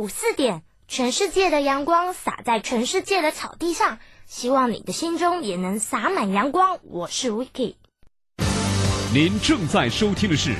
[0.00, 6.78] 午四点，全世界的阳光洒在全世界的草地上，希望你的心中也能洒满阳光。
[6.84, 7.74] 我是 Vicky。
[9.12, 10.54] 您正在收听的是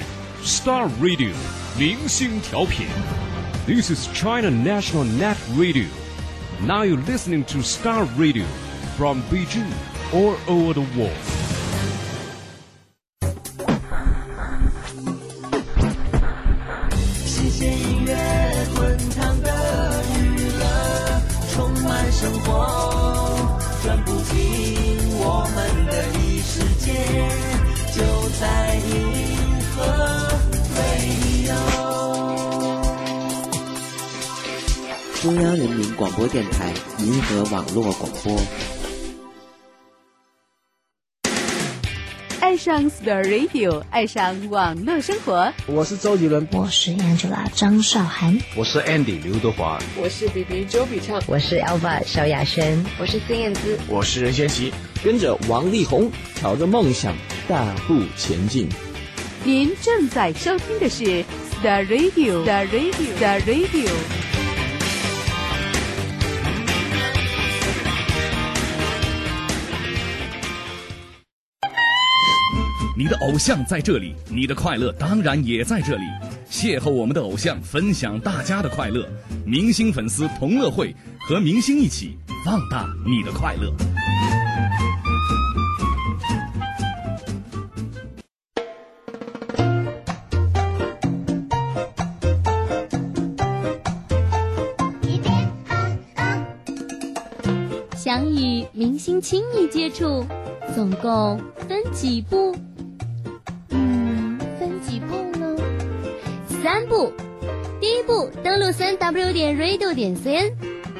[0.45, 1.33] Star Radio
[1.79, 2.87] 明星调频。
[3.67, 5.89] This is China National Net Radio.
[6.61, 8.45] Now you're listening to Star Radio
[8.99, 9.65] from Beijing
[10.13, 11.60] all over the world.
[35.21, 38.41] 中央人民广播电台银河网络广播。
[42.41, 45.53] 爱上 Star Radio，爱上网络生活。
[45.67, 54.73] 我是周杰伦，我是 Angela 张韶涵，我是 Andy 刘德华，我是 B B 周笔畅，我是 Alva 萧亚轩，我是孙燕姿，我是任贤齐。
[55.05, 57.15] 跟着王力宏，朝着梦想
[57.47, 58.67] 大步前进。
[59.45, 61.05] 您正在收听的是
[61.63, 63.91] Star Radio，Star Radio，Star Radio。
[73.01, 76.03] 你的偶像在这里，你的快乐当然也在这里。
[76.51, 79.09] 邂逅我们的偶像，分享大家的快乐。
[79.47, 83.75] 明星粉丝同乐会，和明星一起放大你的快乐。
[97.97, 100.23] 想与明星亲密接触，
[100.75, 102.55] 总共分几步？
[106.73, 107.13] 三步。
[107.81, 110.53] 第一步，登录三 w 点 radio 点 cn。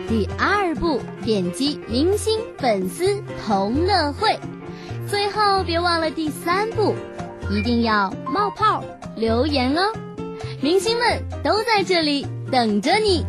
[0.09, 4.37] 第二步，点击明星粉丝同乐会。
[5.09, 6.97] 最后，别忘了第三步，
[7.53, 8.83] 一定要冒泡
[9.15, 9.93] 留言哦。
[10.61, 13.25] 明星们都在这里等着你。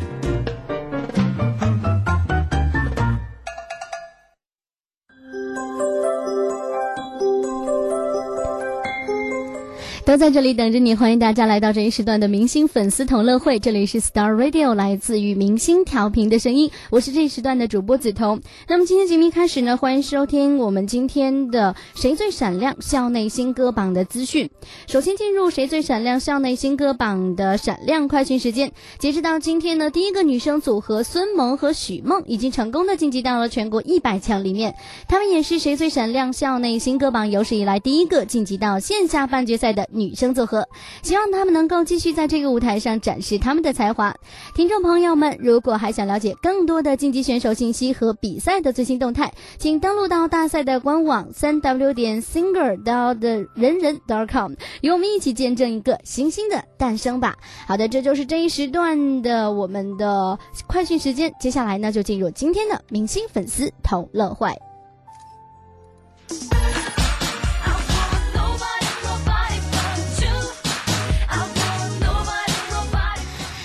[10.12, 13.58] 都在这里等着你，欢迎大家来到这一时段的明星粉丝同乐会。
[13.58, 18.38] 这里是 Star Radio，来自于明星调频的声音，我是这一时段的主播梓潼。
[18.68, 24.50] 那么今天节目一开始呢，欢迎收听我们今天的谁最闪亮校内新歌榜的资讯。
[24.86, 28.70] 首先进入谁最闪亮校内新歌榜的闪亮快讯时间。
[28.98, 34.74] 截止到今天呢，第一个女生组合孙萌和许梦已经成功的晋级到了全国一百强里面，
[35.08, 39.88] 她们也是谁最闪亮校内新歌榜有史以来第一个晋级到线下半决赛的。
[40.01, 40.68] 女女生组合，
[41.02, 44.14] 希望他们能够继续在这个舞台上展示他们的才华。
[44.54, 57.36] 听众朋友们，如果还想了解更多的晋级选手信息和比赛的最新动态，请登录到大赛的官网三 w 点 singer 到的人人 dot .com，与我们一起见证一个新星的诞生吧。
[57.66, 61.32] 好的，这就是这一时段的我们的快讯时间。
[61.40, 64.50] 接下来呢，就进入今天的明星粉丝同乐会。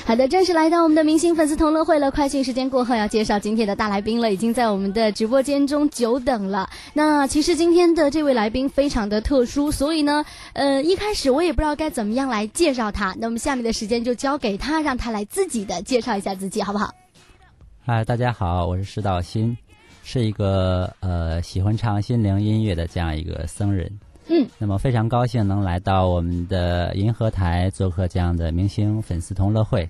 [0.08, 2.10] 好的，正式来到我们的明星粉丝同乐会了。
[2.10, 6.70] 快讯时间过后，要介绍今天的大来宾了，已经在我们的直播间中久等了。
[6.94, 10.24] 那其实今天的这位来宾非常的特殊，所以呢，
[10.54, 13.14] 呃，一开始我也不知道该怎么样来介绍他。
[13.20, 16.90] 那么下面的时间就交给他，让他来自己的介绍一下自己，好不好？
[17.86, 19.58] 嗨，大家好，我是石道新，
[20.06, 23.92] 是一个呃喜欢唱心灵音乐的这样一个僧人。
[24.30, 29.90] 嗯，那么非常高兴能来到我们的银河台做客这样的明星粉丝同乐会，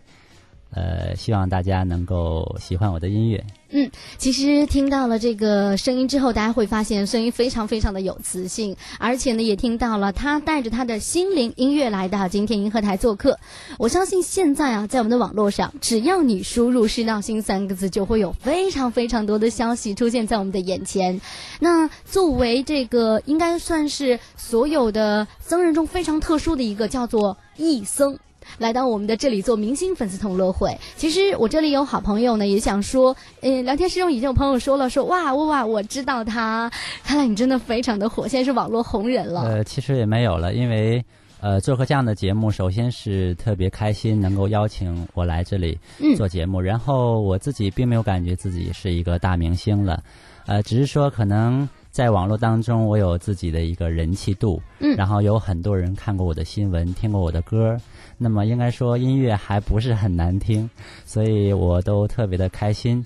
[0.72, 3.44] 呃，希望大家能够喜欢我的音乐。
[3.70, 13.38] 嗯，其实听到了这个声音之后，大家会发现声音非常非常的有磁性，而且呢，也听到了他带着他的心灵音乐来到今天银河台做客。
[13.78, 21.20] 我相信现在啊，在我们的网络上，只要你输入“师道心”三个字，就会有非常非常多的消息出现在我们的眼前。
[21.60, 28.18] 那作为这个，应该算是所有的僧人中非常特殊的一个，叫做义僧。
[28.58, 30.78] 来到我们的这里做明星粉丝同乐会。
[30.96, 36.72] 其实我这里有好朋友呢，也想说，嗯，聊天室中已经有朋友说了，说哇哇哇，我知道他，
[37.04, 39.42] 看来你真的非常的火，现在是网络红人了。
[39.42, 41.04] 呃，其实也没有了，因为
[41.40, 45.78] 呃，做客这样的节目，首先是特别开心能够邀请我来这里
[46.18, 50.04] 做节目，然后我自己并没有感觉自己是一个大明星了，
[50.46, 51.68] 呃，只是说可能。
[51.90, 57.76] 在网络当中，我有自己的一个人气度，嗯，然后有很多人看过我的新闻，听过我的歌，
[58.18, 60.70] 那么应该说音乐还不是很难听，
[61.06, 63.06] 所以我都特别的开心。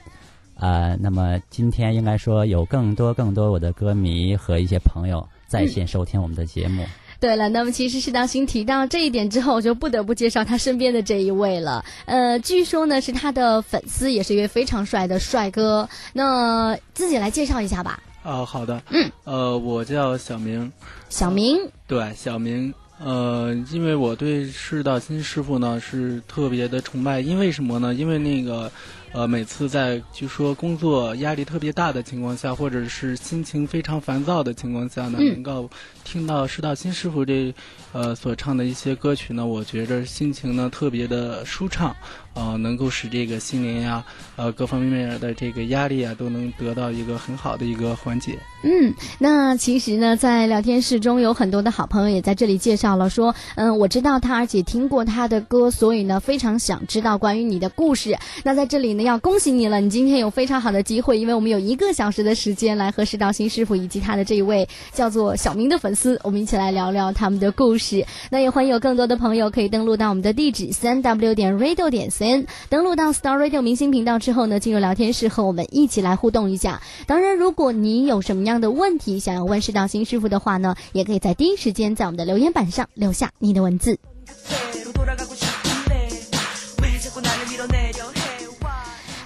[0.56, 6.86] 啊，那么今天应该说有更多更多我的歌迷和一些朋友在线收听我们的节目。
[7.20, 11.84] 对了，那么其实是当新提到这一点之后，我就不得不介绍他身边的这一位了。
[12.06, 15.88] 呃，据说呢是他的粉丝，也是一位非常帅的帅哥。
[16.14, 18.00] 那自己来介绍一下吧。
[18.24, 18.82] 啊，好的。
[18.92, 19.12] 嗯。
[19.24, 20.72] 呃，我叫小明。
[21.10, 21.58] 小明。
[21.88, 22.74] 对，小明。
[23.04, 27.94] 呃，因为我对释道新师傅呢是特别的崇拜，因为什么呢？
[27.94, 28.72] 因为那个。
[29.14, 35.70] 呃，每次在据说工作压力特别大的情况下，或者是心情非常烦躁的情况下呢，能够
[36.06, 37.54] 听到师道新师傅这
[37.92, 41.94] 呃所唱的一些歌曲呢，我觉着心情呢特别的舒畅，
[42.36, 44.02] 呃，能够使这个心灵呀，
[44.38, 48.40] 呃，各方面面的这个压力啊，都能得到一个很好的一个缓解。
[48.64, 58.18] 嗯，那其实呢，在聊天室中有很多的好朋友也在这里介绍了，说，嗯，我知道他，而且听过他的歌，所以呢，非常想知道关于你的故事。
[58.46, 59.01] 那在这里呢。
[59.04, 68.06] 要恭喜你了，你今天有非常好的机会，因为我们有一个小时的时间来和石道新师傅以及他的这一位叫做小明的粉丝，我们一起来聊聊他们的故事。
[68.30, 76.82] 那也欢迎有更多的朋友可以登录到我们的地址三 w 点 radio 点 cn，登录到 Star Radio 明星频道之后呢，进入聊天室和我们一起来互动一下。
[77.08, 84.00] 当然，如果你有什么样的问题想要问石道新师傅的话呢，也可以在第一时间在我们的留言板上留下你的文字。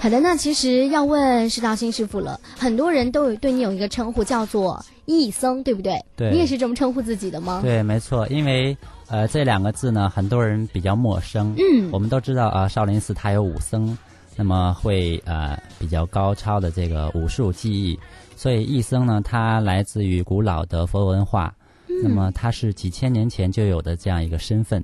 [0.06, 2.40] 好的，那其实要问石道新师傅了。
[2.56, 6.00] 很多人都有对你有一个称呼叫做义僧，对不对？
[6.16, 6.30] 对。
[6.30, 7.60] 你也是这么称呼自己的吗？
[7.64, 8.28] 对，没错。
[8.28, 11.56] 因为呃，这两个字呢，很多人比较陌生。
[11.58, 11.90] 嗯。
[11.92, 13.98] 我们都知道啊，少林寺它有武僧，
[14.36, 18.00] 那么会呃比较高超的这个武术技艺，
[18.36, 21.52] 所以义僧呢，它来自于古老的佛文化，
[22.04, 24.84] 那么它是几千年前就有的这样一个身份，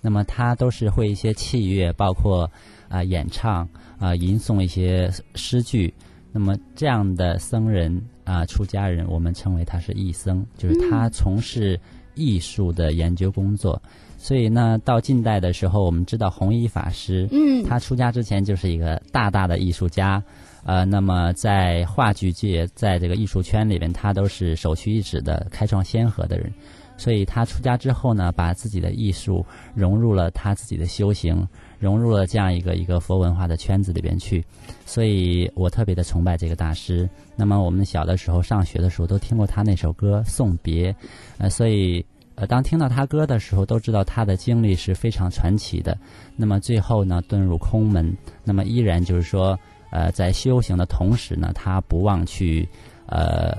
[0.00, 2.48] 那么它都是会一些器乐，包括
[2.88, 3.68] 啊演唱。
[4.00, 5.92] 啊，吟诵一些诗句，
[6.32, 11.78] 那么这样的僧人啊，出家人，我们称为他是艺僧，就是他从事
[12.14, 13.80] 艺术的研究工作。
[14.16, 20.22] 所以呢，到近代的时候，我们知道弘一法师，嗯，他出家之前就是一个大大的艺术家，
[20.64, 26.52] 呃，那么在话剧界，在这个艺术圈里边，他都是首屈一指的开创先河的人。
[26.98, 31.48] 所以他出家之后呢，把自己的艺术融入了他自己的修行。
[31.80, 34.44] 融入了这样一个一个佛文化的圈子里边去，
[34.84, 37.08] 所以我特别的崇拜这个大师。
[37.34, 40.92] 那么我们小的时候上学的时候都听过他那首歌《送别》，
[41.38, 42.04] 呃，所以
[42.34, 45.96] 呃，当听到他歌的时候，都知道他的经历是非常传奇的。
[46.36, 49.58] 那么最后呢，遁入空门，那么依然就是说，
[49.90, 52.68] 呃，在修行的同时呢，他不忘去
[53.06, 53.56] 呃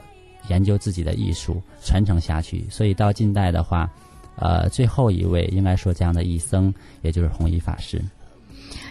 [0.48, 2.64] 研究自己的艺术，传承下去。
[2.70, 3.92] 所以到近代的话。
[4.36, 8.02] 呃，最后一位应该说这样的一僧，也就是弘一法师。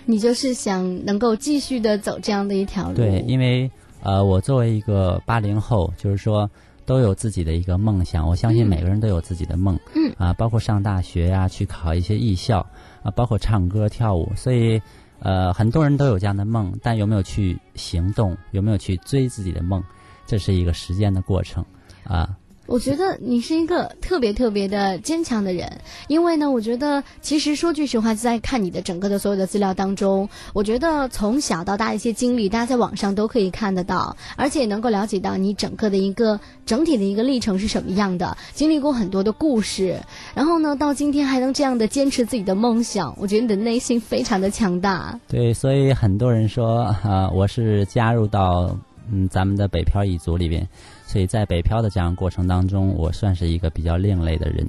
[0.07, 2.95] 你就是想能够继续的走这样的一条路。
[2.95, 3.71] 对，因为
[4.03, 6.51] 呃，我作为一个八零后，就是说
[6.85, 8.27] 都有自己的一个梦想。
[8.27, 9.79] 我相信每个人都有自己的梦。
[9.95, 10.13] 嗯。
[10.19, 12.67] 啊，包括上大学呀，去考一些艺校
[13.03, 14.33] 啊，包括唱歌跳舞。
[14.37, 14.81] 所以
[15.21, 18.37] 呃，很多人都有这样的梦，但有没有去行动？
[18.53, 19.83] 有没有去追自己的梦？
[20.27, 21.65] 这是一个时间的过程
[22.05, 22.37] 啊。
[22.71, 25.69] 我觉得你是一个特别特别的坚强的人，
[26.07, 39.99] 因为呢，我觉得其实说句实话，在看你的整个的所有的资料当中，我觉得从小到大一些经历，大家在网上都可以看得到，而且能够了解到你整个的一个整体的一个历程是什么样的，经历过很多的故事，
[40.33, 45.19] 然后呢，到今天还能这样的坚持自己的梦想，我觉得你的内心非常的强大。
[45.27, 48.79] 对，所以很多人说啊，我是加入到
[49.11, 50.65] 嗯咱们的北漂一族里边。
[51.11, 54.65] 所以在北漂的这样过程当中，我算是一个比较另类的人。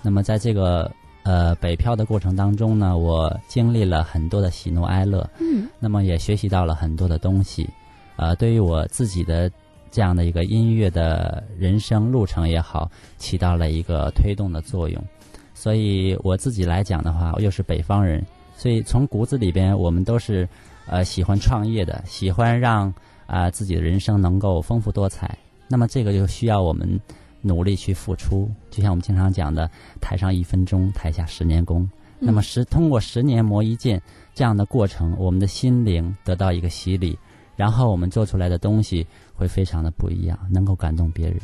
[0.00, 0.88] 那么在这个
[1.24, 7.68] 呃北漂的过程当中呢，我经历了很多的喜怒哀乐，嗯，那么也学习到了很多的东西，
[8.14, 9.50] 呃，对于我自己的
[9.90, 15.04] 这样的一个音乐的人生路程也好，起到了一个推动的作用。
[15.52, 18.24] 所以我自己来讲的话，我又是北方人，
[18.56, 20.48] 所以从骨子里边，我们都是
[20.86, 22.94] 呃喜欢创业的，喜欢让
[23.26, 25.36] 啊自己的人生能够丰富多彩。
[25.72, 27.00] 那么这个就需要我们
[27.40, 29.66] 努力去付出，就像我们经常讲的
[30.02, 31.88] “台上一分钟，台下十年功”。
[32.20, 33.98] 那么十通过十年磨一剑
[34.34, 37.18] 这样的过程，我们的心灵得到一个洗礼，
[37.56, 41.40] 然后我们做出来的东西会非常的不一样，能够感动别人。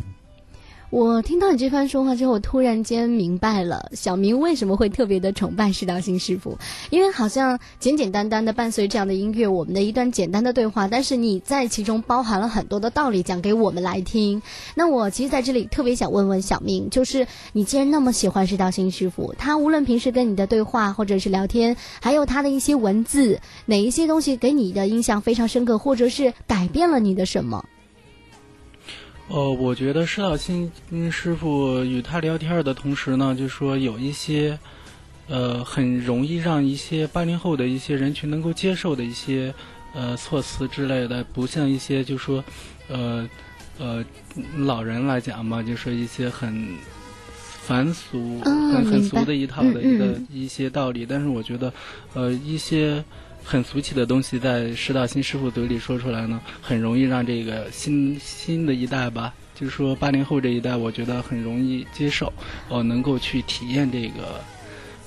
[0.91, 6.57] 我听到你这番说话之后，我突然间明白了小明为什么会特别的崇拜释道新师傅，
[6.89, 14.41] 因为好像简简单单的伴随这样的音乐，我们的一段简单的对话，但是你在其中包含了很多的道理讲给我们来听。
[14.75, 27.63] 那我其实在这里特别想问问小明，就是你既然那么喜欢释道新师傅，他无论平时跟你的对话或者是聊天，还有他的一些文字，哪一些东西给你的印象非常深刻，或者是改变了你的什么？
[29.31, 30.73] 呃，我觉得施道新
[31.13, 34.59] 师傅与他聊天的同时呢，就说有一些，
[35.29, 39.53] 呃，很容易让一些八零后的一些人群能够接受的一些，
[39.95, 42.43] 呃，措辞之类的，不像一些就说，
[42.89, 43.29] 呃，
[43.79, 44.03] 呃，
[44.57, 46.67] 老人来讲嘛，就说一些很
[47.37, 51.05] 繁俗、很很俗的一套的一个一些道理。
[51.05, 51.71] 但是我觉得，
[52.15, 53.05] 呃，一些。
[53.51, 62.31] 很俗气的东西，在师道新师傅嘴里说出来呢，很容易让这个新新的一代吧，就是说八零后这一代，我觉得很容易接受，
[62.69, 64.45] 呃，能够去体验这个，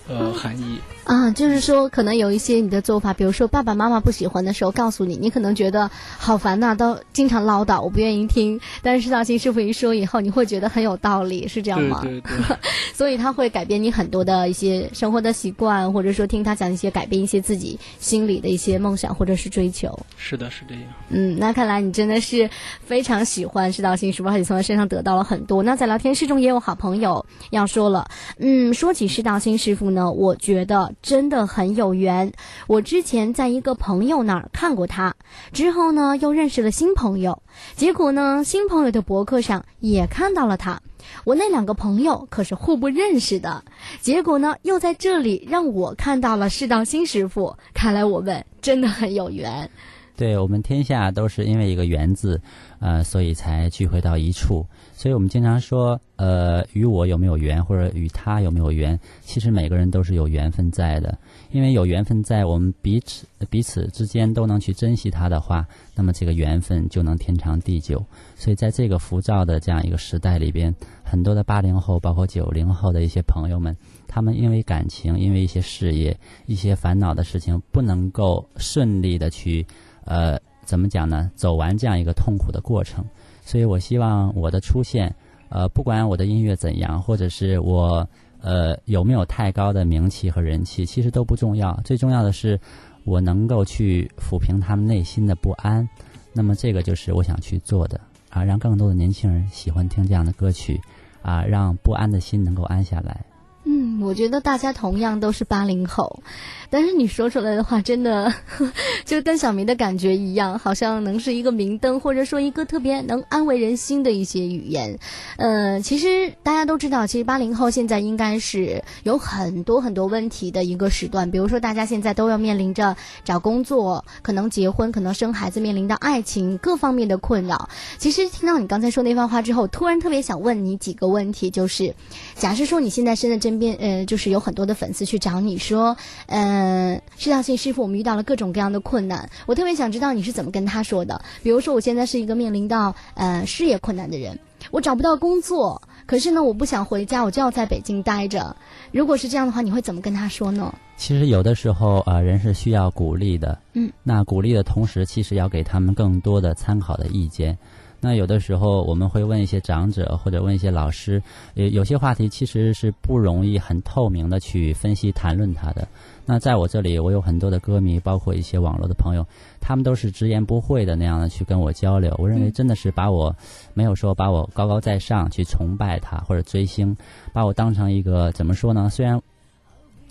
[0.08, 0.80] 呃，含义。
[1.04, 8.60] 啊，就是说，可能有一些你的做法，比如说爸爸妈妈不喜欢的时候，告诉你，你可能觉得好烦呐，都经常唠叨，我不愿意听。
[8.84, 12.00] 但是道新师傅一说以后，你会觉得很有道理，是这样吗？
[12.04, 12.32] 对对。
[12.94, 20.00] 所以他会改变你很多的一些生活的习惯，或者说听他讲一些改变一些自己心里的一些梦想或者是追求。
[20.18, 20.84] 是的，是这样。
[21.10, 22.48] 嗯，那看来你真的是
[22.86, 25.64] 非常喜欢是道新师傅，而且从他身上得到了很多。
[25.64, 30.91] 那在聊天室中也有好朋友要说了，嗯，说起是道新师傅呢，我觉得。
[31.02, 32.34] 真的很有缘。
[32.68, 35.16] 我之前在一个朋友那儿看过他，
[35.52, 37.42] 之后呢又认识了新朋友，
[37.76, 40.82] 结果呢新朋友的博客上也看到了他。
[41.24, 43.64] 我那两个朋友可是互不认识的，
[44.02, 47.58] 结果呢又在这里让我看到了世道新师傅。
[47.74, 49.70] 看来我们真的很有缘。
[50.16, 52.42] 对我们天下都是因为一个缘字，
[52.80, 54.68] 呃，所以才聚会到一处。
[55.02, 61.18] 所以我们经常说，呃，与我有没有缘，或者与他有没有缘，其实每个人都是有缘分在的。
[61.50, 65.66] 因为有缘分在，我们彼此彼此之间都能去珍惜他的话，
[65.96, 68.06] 那么这个缘分就能天长地久。
[68.36, 70.72] 所以在这个浮躁的这样一个时代里边，
[71.04, 73.76] 很多的八零后，包括九零后的一些朋友们，
[74.08, 76.16] 他们因为感情，因为一些事业，
[76.46, 79.66] 一些烦恼的事情，不能够顺利的去。
[80.06, 81.32] 呃，怎么讲呢？
[81.36, 83.04] 走完这样一个痛苦的过程，
[83.42, 85.14] 所以我希望我的出现，
[85.50, 88.08] 呃，不管我的音乐怎样，或者是我
[88.40, 91.78] 呃有没有太高的名气和人气，其实都不重要。
[91.84, 92.60] 最重要的是，
[93.04, 95.88] 我能够去抚平他们内心的不安。
[96.34, 100.80] 那么这个就是我想去做的啊，让更多的年轻人喜欢听这样的歌曲
[101.22, 103.26] 啊，让不安的心能够安下来。
[103.64, 106.22] 嗯，我觉得大家同样都是八零后。
[106.70, 108.34] 但是你说出来的话，真的
[109.04, 114.98] 就跟小明的感觉一样，好像能是一个明灯，或者说一个特别能安慰人心的一些语言。
[115.38, 121.30] 呃，其实大家都知道，其实八零后现在应该是有很多很多问题的一个时段。
[121.30, 127.70] 比如说，大家现在都要面临着找工作、可能结婚、可能生孩子，面临到爱情各方面的困扰。
[127.98, 131.94] 其实听到你刚才说那番话之后，突然特别想问你几个问题，就是
[132.36, 135.96] 假设说你现在身在身边，呃，就是有很多的粉丝去找你说，
[136.28, 136.62] 嗯。
[136.92, 141.22] 嗯，释道信师傅，我们遇到了各种各样的困难，我特别想知道你是怎么跟他说的。
[141.44, 144.40] 比如说，我现在是一个面临到呃事业困难的人，
[144.72, 148.56] 我找不到工作，可是呢，我不想回家，我就要在北京待着。
[148.92, 150.74] 如果是这样的话，你会怎么跟他说呢？
[150.98, 153.58] 其实有的时候啊，人是需要鼓励的。
[153.74, 157.58] 嗯，那鼓励的同时，其实要给他们更多的参考的意见。
[158.04, 161.22] 那有的时候我们会问一些长者或者问一些老师，
[161.54, 165.88] 有有些话题其实是不容易很透明的去分析谈论它的。
[166.26, 169.24] 那在我这里，我有很多的歌迷，包括一些网络的朋友，
[169.60, 172.16] 他们都是直言不讳的那样的去跟我交流。
[172.18, 173.36] 我认为真的是把我
[173.76, 176.98] 没有说把我高高在上去崇拜他或者追星，
[177.34, 178.90] 把我当成一个怎么说呢？
[178.90, 179.22] 虽然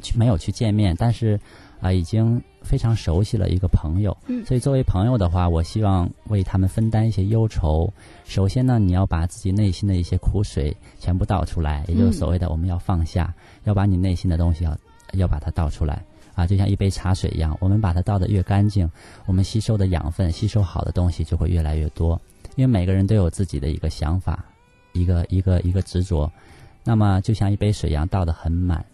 [0.01, 1.41] 去没有去见面，但是
[1.81, 2.41] 啊已经。
[2.63, 7.93] 非常熟悉了一个朋友，所以作为朋友的话，我希望为他们分担一些忧愁。
[8.25, 14.77] 首先呢，你要把自己内心的一些苦水全部倒出来，也就是所谓的我们要放下，要把你内心的东西要
[15.15, 18.89] 要把它倒出来啊，就像一杯茶水一样，我们把它倒得越干净，
[19.27, 22.21] 我们吸收的养分、吸收好的东西就会越来越多。
[22.57, 24.45] 因为每个人都有自己的一个想法，
[24.93, 26.31] 一个一个一个执着，
[26.85, 28.85] 那么就像一杯水一样倒得很满，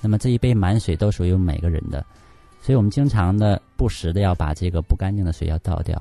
[0.00, 2.04] 那么这一杯满水都属于每个人的。
[2.60, 6.00] 所以我们经常的不时的要把这个不干净的水要倒掉，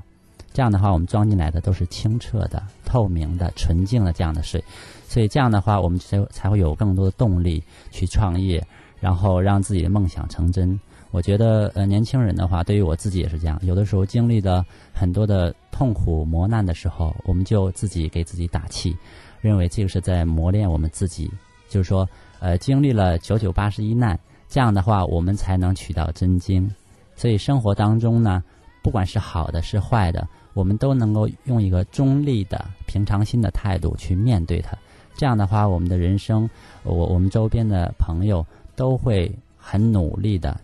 [0.54, 4.64] 这样的话我们装进来的都是清澈的、透明的、纯净的这样的水，
[5.08, 8.66] 所以这样的话我们才才会有更多的动力去创业，
[9.00, 10.80] 然后让自己的梦想成真。
[11.12, 18.94] 我觉得呃，年轻人的话，对于我自己也是这样，有的时候经历的很多的痛苦磨难的时候，我们就自己给自己打气，
[19.40, 21.32] 认为这个是在磨练我们自己，
[21.70, 22.06] 就是说
[22.40, 24.20] 呃，经历了九九八十一难，
[24.56, 26.74] 这样的话我们才能取到真经。
[27.14, 28.42] 所以生活当中呢，
[28.82, 34.72] 不管是好的是坏的，我们都能够用一个中立的平常心的态度去面对它。
[35.18, 36.50] 这样的话，我们的人生，
[36.84, 38.46] 我我们周边的朋友
[38.78, 40.58] 都会很努力的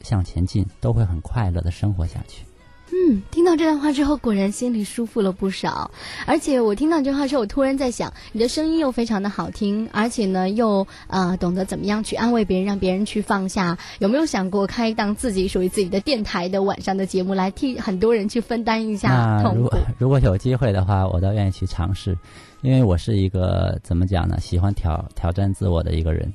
[0.00, 2.47] 向前进，都会很快乐的生活下去。
[2.90, 5.90] 嗯，听到这段话之后，果然心里舒服了不少。
[6.26, 13.76] 而且我听到这句话之后，我突然在想，你的声音又非常的好听，而且呢，又呃懂得怎么样去安慰别人，让别人去放下。
[13.98, 19.60] 有没有想过开一档自己属于自己的电台的晚上的节目，来替很多人去分担一下痛苦？
[19.60, 22.16] 如果如果有机会的话，我倒愿意去尝试，
[22.62, 24.38] 因为我是一个怎么讲呢？
[24.40, 26.32] 喜欢挑挑战自我的一个人。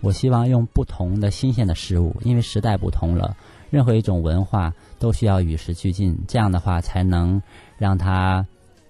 [0.00, 3.34] 我希望用不同的新鲜的事物，因为时代不同了。
[3.70, 4.72] 任何一种文化
[5.04, 7.42] 都需要与时俱进，这样的话才能
[7.76, 8.42] 让它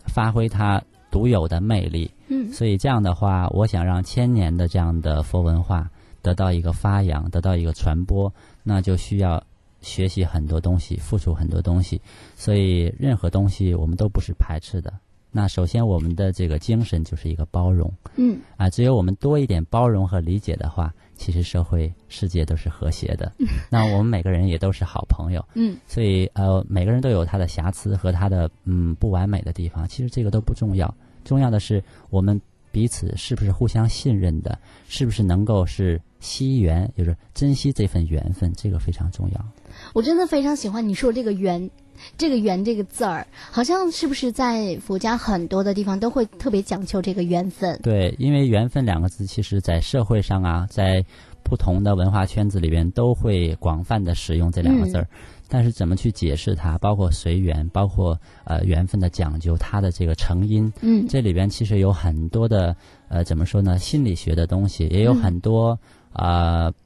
[0.06, 0.80] 发挥它
[1.10, 2.08] 独有的魅力。
[2.28, 5.90] 嗯，所以这样的话，我想让千年的这样的佛文化
[6.22, 9.42] 得到一个发扬，得到一个传播，那就需要
[9.80, 12.00] 学习很多东西，付出很多东西。
[12.36, 14.92] 所以任何东西我们都不是排斥的。
[15.32, 17.92] 那首先我们的这个精神就是一个包容。
[18.14, 20.94] 嗯，啊，只有我们多一点包容和理解的话。
[21.16, 23.32] 其实社会世界都是和谐的，
[23.70, 30.94] 那我们每个人也都是好朋友，嗯，所以呃每个人都有他的瑕疵和他的嗯不完美的地方，其实这个都不重要，
[31.24, 32.40] 重要的是我们
[32.70, 39.44] 彼此是不是互相信任的，是不是能够是惜缘，就是珍惜这份缘分，这个非常重要。
[39.92, 41.70] 我真的非常喜欢你说这个缘。
[42.16, 47.78] 这个缘这个字儿，好像是不是在佛家很多的地方都会特别讲究这个缘分？
[47.82, 51.04] 对，因为缘分两个字，其实在社会上啊，在
[51.42, 55.08] 不同的文化圈子里边都会广泛的使用这两个字儿。
[55.48, 56.78] 但是怎么去解释它？
[56.78, 62.74] 包括随缘，包括呃缘分的讲究，它的这个成因，嗯，这里边其实有很多的
[63.08, 63.78] 呃怎么说呢？
[63.78, 65.78] 心理学的东西，也有很多
[66.12, 66.70] 啊。
[66.70, 66.76] 不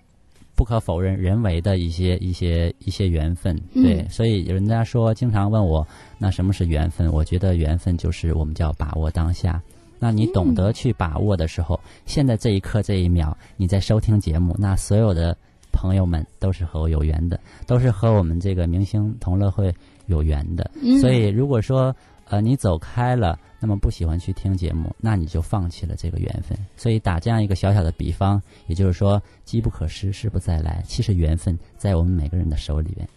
[0.68, 5.86] 可否认，人为的一些一些一些缘分，对，所以人家说经常问我，
[6.18, 7.10] 那什么是缘分？
[7.10, 9.62] 我觉得缘分就是我们叫把握当下。
[9.98, 15.34] 那你懂得去把握的时候，现在这一刻这一秒，你在收听节目，那所有的
[15.72, 20.70] 朋友们都是和我有缘的，都是和我们这个明星同乐会有缘的。
[21.00, 21.96] 所以如果说
[22.28, 23.38] 呃你走开了。
[23.60, 26.56] 那么不喜欢去听节目，那你就放弃了这个缘分。
[26.76, 30.80] 所以打这样一个小小的比方，也就是说，机不可失，失不再来。
[30.86, 33.08] 其实缘分在我们每个人的手里边。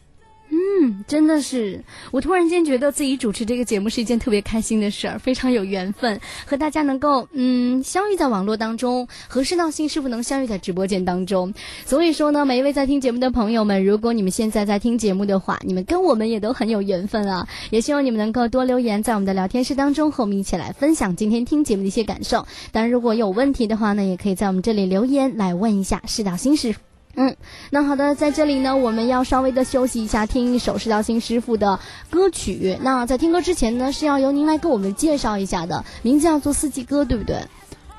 [0.83, 11.53] 嗯，真的是，我突然间觉得自己主持这个节目是一件特别开心的事儿，非常有缘分，和大家能够嗯相遇在网络当中，和释道新师傅能相遇在直播间当中。
[11.85, 17.47] 所以说呢，每一位在听节目的朋友们，如果你们现在在听节目的话，你们跟我们也都很有缘分啊！
[17.69, 22.47] 也希望你们能够多留言在我们的聊天室当中，和我们一起来分享今天听节目的一些感受。
[22.71, 26.90] 当然，如果有问题的话呢，也可以在我们这里留言来问一下释道新师傅。
[27.15, 27.35] 嗯，
[27.69, 32.77] 那好的，在这里呢，我们要稍微的休息一下，听一首释道新师傅的歌曲。
[32.81, 37.37] 那在听歌之前呢，是要由您来给我们介绍一下的，名字叫做《四季歌》，对不对？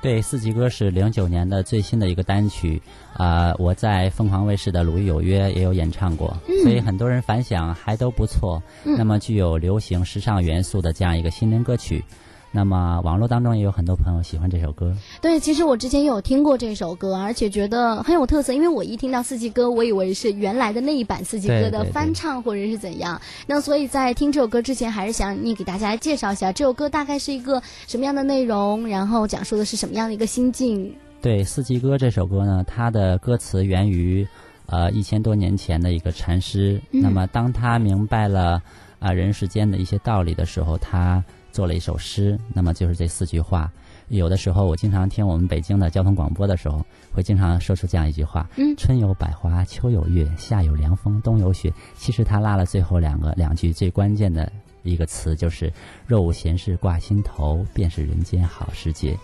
[0.00, 2.82] 对，《四季歌》是零九年的最新的一个单曲，
[3.14, 8.60] 啊，我在凤凰卫视的《鲁豫有约》也有演唱过，所以很多人反响还都不错。
[8.82, 12.04] 那么具有流行时尚元素的这样一个新人歌曲。
[12.54, 14.94] 那么网络当中也有很多朋友喜欢这首歌。
[15.22, 18.52] 对，其实我之前有听过这首歌，而且觉得很有特色。
[18.52, 23.18] 因为我一听到《四季歌》，我以为是原来的那一版《四季歌》的翻唱或者是怎样。
[23.46, 30.94] 那所以在听这首歌之前，还是想你给大家来介绍一下这首歌大概是一个什么样的内容，然后讲述的是什么样的一个心境。
[31.22, 34.28] 对，《四季歌》这首歌呢，它的歌词源于
[34.66, 36.78] 呃一千多年前的一个禅师。
[36.90, 38.60] 那么当他明白了
[38.98, 41.24] 啊人世间的一些道理的时候，他。
[41.52, 43.70] 做了一首诗，那么就是这四句话。
[44.08, 51.72] 有的时候我经常听我们北京的交通广播的时候，会经常说出这样一句话：嗯，春有百花，秋有月，夏有凉风，冬有雪。
[51.96, 54.50] 其实他落了最后两个两句最关键的
[54.82, 55.72] 一个词，就是
[56.06, 59.16] 若无闲事挂心头，便是人间好时节。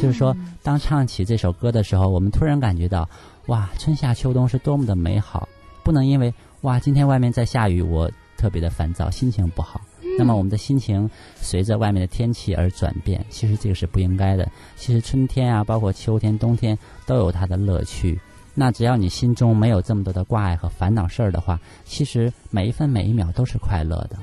[0.00, 3.08] 就是说，当唱起这首歌的时候，我们突然感觉到，
[3.46, 5.48] 哇，春夏秋冬是多么的美好。
[5.82, 9.80] 不能因为哇，今天外面在下雨，我特别的烦躁，心情不好。
[10.18, 14.50] 那么我们的心情随着外面的天气而转变，其实这个是不应该的。
[14.76, 18.18] 其实春天啊，包括秋天、冬天都有它的乐趣。
[18.54, 24.16] 那只要你心中没有这么多的挂碍和烦恼事儿的话，其实每一分每一秒都是快乐的。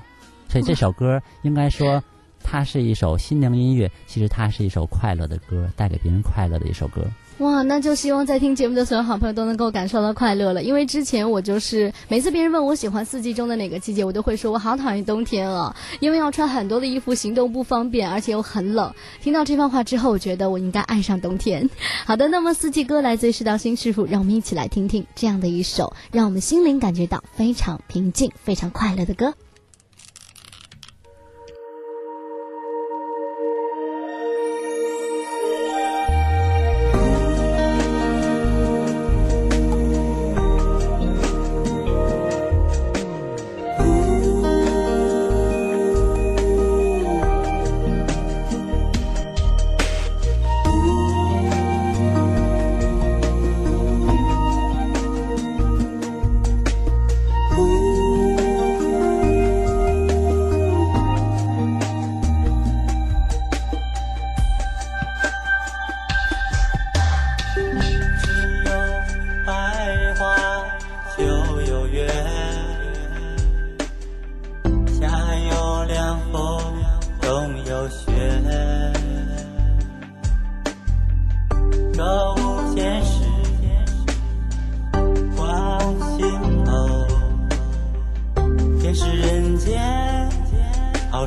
[0.49, 2.03] 所以这首歌应该说，
[2.43, 7.05] 它是一首心灵音乐，其实它是一首快乐的歌，带给别人快乐的一首歌。
[7.39, 10.61] 哇，那就希望在听节目的所有好朋友都能够感受到快乐了。
[10.61, 18.93] 因为之前我就是每次别人问我喜欢四季中的哪个季节，我都会说我好讨厌冬天啊，因为要穿很多的衣服，行动不方便，而且又很冷。
[19.21, 21.69] 听到这番话之后，我觉得我应该爱上冬天。
[22.05, 29.33] 好的，那么四季歌来自于世道新师傅，让我们一起来听听这样的一首让我们心灵感觉到非常平静、非常快乐的歌。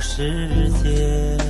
[0.00, 1.45] 世界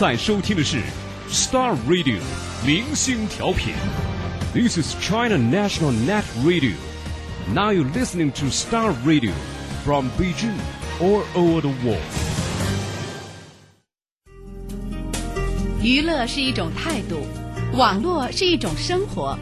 [0.00, 0.82] 在收听的是
[1.30, 2.18] Star Radio
[2.64, 3.74] 明星调频。
[4.54, 6.74] This is China National Net Radio.
[7.52, 9.32] Now you're listening to Star Radio
[9.84, 10.54] from Beijing
[11.00, 12.00] all over the world.
[15.82, 17.26] 娱乐是一种态度，
[17.74, 19.38] 网络是一种生活。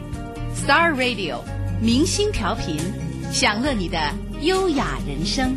[0.55, 1.39] Star Radio
[1.81, 2.77] 明星调频，
[3.31, 3.97] 享乐你的
[4.41, 5.55] 优雅人生。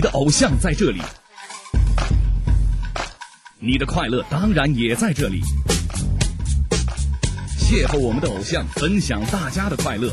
[0.00, 1.02] 你的偶像在这里，
[3.58, 5.42] 你的快乐当然也在这里。
[7.58, 10.10] 邂逅我们的偶像，分享大家的快乐。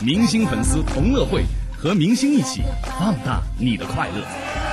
[0.00, 1.44] 明星粉丝同乐会，
[1.78, 2.62] 和明星一起
[2.98, 4.63] 放大你的快乐。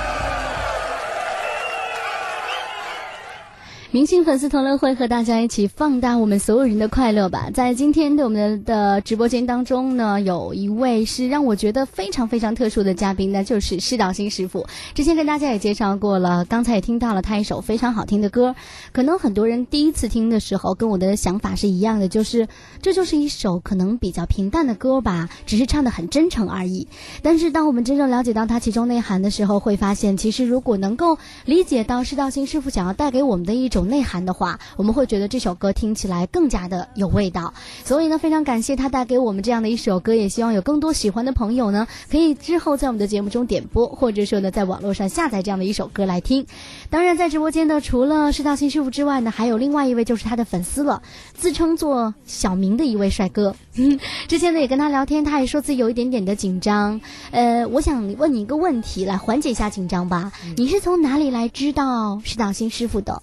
[3.92, 7.50] 明星粉丝同乐会和大家一起放大我们所有人的快乐吧。
[7.52, 14.64] 在今天的我们的直播间当中呢，有一位是让我觉得非常非常特殊的嘉宾，那就是施导新师傅。
[14.94, 18.54] 之前跟大家也介绍过了，刚才也听到了他一首非常好听的歌。
[18.92, 22.48] 可能很多人第一次听的时候，跟我的想法是一样的，就是
[22.80, 26.88] 这就是一首可能比较平淡的歌吧，只是唱的很真诚而已。
[27.20, 37.54] 但是当我们真正了解到它其中内涵的时候，会发现其实如果能够理解到施道新师傅想要带给我们的一种内涵的话，我们会觉得这首歌听起来更加的有味道。
[37.84, 46.46] 所以呢，非常感谢他带给我们这样的一首歌，也希望有更多喜欢的朋友呢，可以之后在我们的节目中点播，或者说呢，在网络上下载这样的一首歌来听。
[46.90, 51.02] 当然，在直播间的除了施道新师傅之外呢，还有另外一位就是他的粉丝了，
[51.34, 53.54] 自称做小明的一位帅哥。
[54.28, 57.00] 之前呢也跟他聊天，他也说自己有一点点的紧张。
[57.30, 60.32] 呃，我想问你一个问题，来缓解一下紧张吧。
[60.56, 63.22] 你是从哪里来知道施道新师傅的？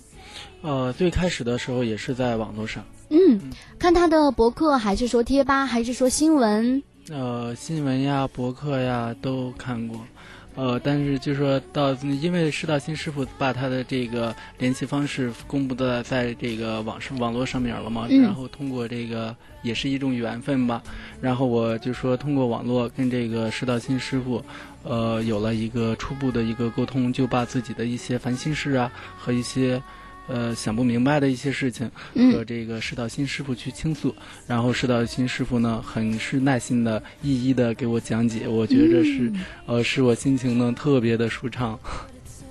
[0.61, 3.39] 呃，最开始的时候也是在网络上，嗯，
[3.79, 6.83] 看他的博客，还是说贴吧，还是说新闻？
[7.09, 10.01] 呃，新闻呀、博客呀都看过，
[10.55, 20.83] 呃，但是就说到，因为施道新师傅把他的这个联系方式公布的在这个网上网络上面了嘛，嗯然后通过这个也是一种缘分吧，
[21.21, 24.43] 然后我就说通过网络跟这个施道新师傅，
[24.83, 29.81] 呃，有了一个初步的一个沟通，就把自己的一些烦心事啊和一些。
[30.29, 32.31] 呃，想不明白的一些事情嗯。
[32.31, 34.15] 和这个施道新师傅去倾诉，
[34.47, 39.31] 然后施道新师傅呢，很是耐心的一一的给我讲解，我觉着是，
[39.65, 41.77] 呃，使我心情呢特别的舒畅。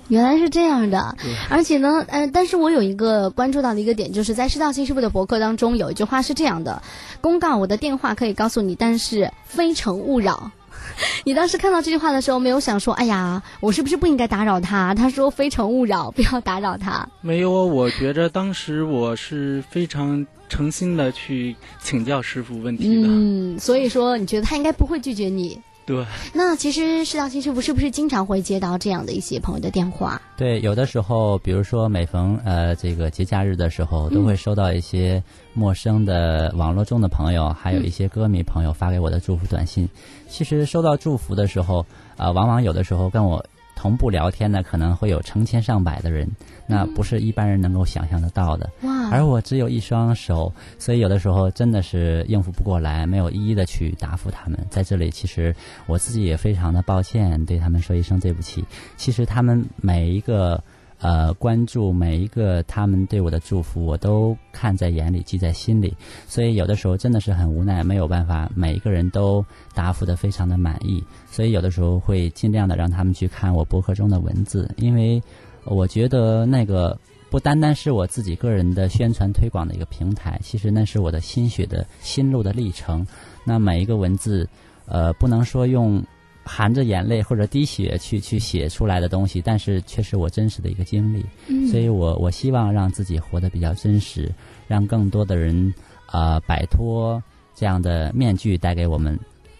[0.09, 1.15] 原来是这样的，
[1.49, 6.81] 而且呢，呃，但是我有一个关注到的一个点，就是在施道新师傅的博客当中有一句话是这样的：
[7.21, 10.51] 公告我的电话可以告诉你，但是非诚勿扰。
[11.25, 14.93] 你当时看到这句话的时候，没有想说，哎呀，我是不是不应该打扰他？
[14.93, 17.07] 他说非诚勿扰， 不要打扰他。
[17.21, 23.07] 没有，我觉着当时我是非常诚心的去请教师傅问题的。
[23.07, 25.59] 嗯，所以说你觉得他应该不会拒绝你？
[25.85, 30.21] 对，那其实施道新师傅是不是经常会接到这样的一些朋友的电话？
[30.37, 35.23] 对，有的时候，比如说每逢呃这个节假日的时候，都会收到一些
[35.55, 39.89] 陌生的网络中的朋友，还有一些歌迷朋友发给我的祝福短信。
[40.29, 43.43] 其实收到祝福的时候，啊、往往有的时候跟我
[43.75, 46.29] 同步聊天的，可能会有成千上百的人，
[46.67, 48.69] 那不是一般人能够想象得到的。
[48.83, 54.59] 哇而我只有一双手，所以有的时候真的是应付不过来，没有一一的去答复他们。
[54.69, 55.55] 在这里，其实
[55.87, 58.63] 我自己也非常的抱歉，对他们说一声对不起。
[58.97, 60.61] 其实他们每一个
[60.99, 65.95] 呃关注，每一个他们对我的祝福，我都看在眼里，记在心里。
[66.27, 71.03] 所以有的时候真的是很无奈，没有办法每一个人都答复的非常的满意。
[71.29, 75.21] 所以有的时候会尽量的让他们去看我博客中的文字，因为
[75.65, 76.97] 我觉得那个。
[77.31, 83.05] 不单单是我自己个人的宣传推广的一个平台，其实那是我的心血的心路的历程。
[83.43, 84.49] 那每一个文字，
[84.87, 86.03] 呃，不能说用
[86.51, 91.23] 含着眼泪或者滴血去去写出来的东西，但是却是我真实的一个经历。
[91.47, 94.33] 嗯所以我我希望让自己活得比较真实，
[94.67, 95.71] 让更多的人
[96.11, 97.21] 呃摆脱
[97.53, 99.17] 这样的面具带给我们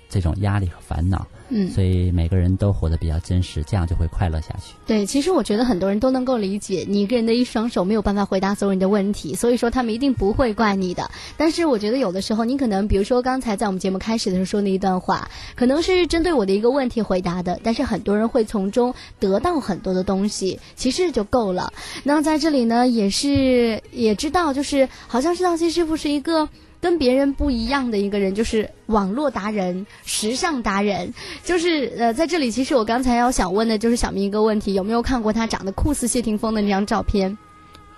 [0.09, 1.27] 这种压力和烦恼。
[1.49, 4.73] 嗯所以每个人都活得比较真实，这样就会快乐下去。
[4.85, 11.09] 对，其实我觉得很多人都能够理解，你一个人的一双手没有办法回答所有人的问题，所以说他们一定不会怪你的。
[11.37, 21.73] 但是我觉得有的时候，你可能比如说刚才在我们节目开始的时候说那一段话，可能是针对我的一个问题回答的，但是很多人会从中得到很多的东西，其实就够了。
[22.03, 26.47] 那在这里呢，也是也知道，就是好像是道新师傅是一个。
[26.81, 31.13] 跟别人不一样的一个人，就是网络达人、时尚达人。
[31.43, 37.37] 就是呃，在这里，其实我刚才要想问的就是小明一个问题：有没有看过他长得酷似谢霆锋的那张照片？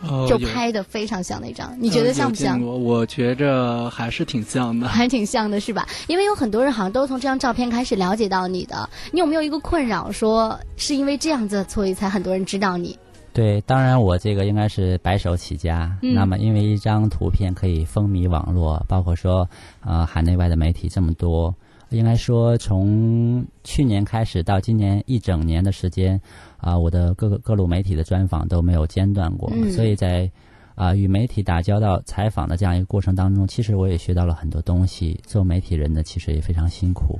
[0.03, 2.55] 就哦就拍的非常像那张，你觉得像不像？
[2.55, 4.87] 呃有见过我觉着还是挺像的。
[4.87, 5.87] 还挺像的，是吧？
[6.07, 8.89] 因为有很多人好像都从这张照片开始了解到你的。
[9.11, 12.97] 你有没有一个困扰，说是因为这样子，所以才很多人知道你？
[13.33, 15.97] 对，当然我这个应该是白手起家。
[16.01, 19.49] 嗯那么因为一张图片可以风靡网络，包括说
[19.81, 21.55] 呃海内外的媒体这么多，
[21.89, 26.19] 应该说从去年开始到今年一整年的时间，
[26.57, 29.49] 啊、我的各个各路媒体的专访都没有间断过。
[29.53, 30.29] 嗯所以在
[30.73, 35.19] 啊、与媒体打交道、采访的这样一个过程当中，其实我也学到了很多东西。
[35.27, 37.19] 做媒体人呢，其实也非常辛苦。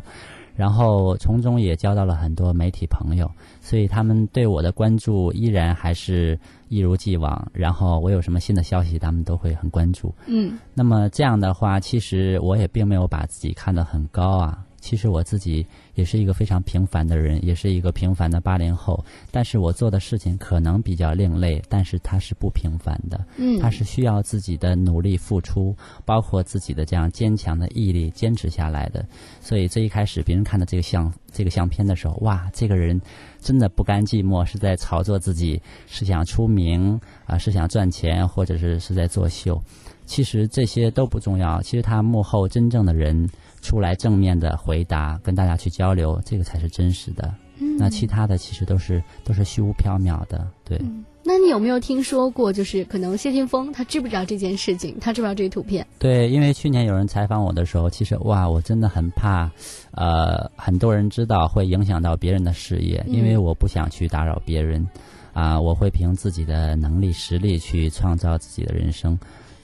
[0.61, 3.27] 然后从中也交到了很多媒体朋友，
[3.61, 7.51] 所以他们对我的关注依然还是一如既往。
[7.51, 10.13] 然后我有什么新的消息，他们都会很关注。
[10.27, 19.03] 嗯那么这样的话，其实我也并没有把自己看得很高啊，其实我自己也是一个非常平凡的人，也是一个平凡的八零后。
[19.31, 23.19] 但是我做的事情可能比较另类，但是它是不平凡的。
[23.37, 25.75] 嗯它是需要自己的努力付出，
[26.05, 29.05] 包括自己的这样坚强的毅力坚持下来的。
[29.39, 32.99] 所以最一开始别人看到这个相这个相片的时候，哇，这个人
[33.39, 39.61] 真的不甘寂寞，是在炒作自己，是想出名啊、是想赚钱，或者是是在作秀。
[40.05, 43.29] 其实这些都不重要，其实他幕后真正的人
[43.61, 47.33] 出来正面的回答，跟大家去交流，这个才是真实的。
[47.63, 50.81] 嗯那其他的其实都是都是虚无缥缈的，对。
[51.23, 55.85] 那你有没有听说过，就是可能谢霆锋他知不知道这件事情，他知不知道这个图片？
[55.99, 59.49] 对，因为去年有人采访我的时候，其实哇，我真的很怕，
[59.91, 64.87] 呃，很多人知道会影响到别人的事业，因为我不想去打扰别人，
[65.33, 69.17] 啊、我会凭自己的能力、实力去创造自己的人生。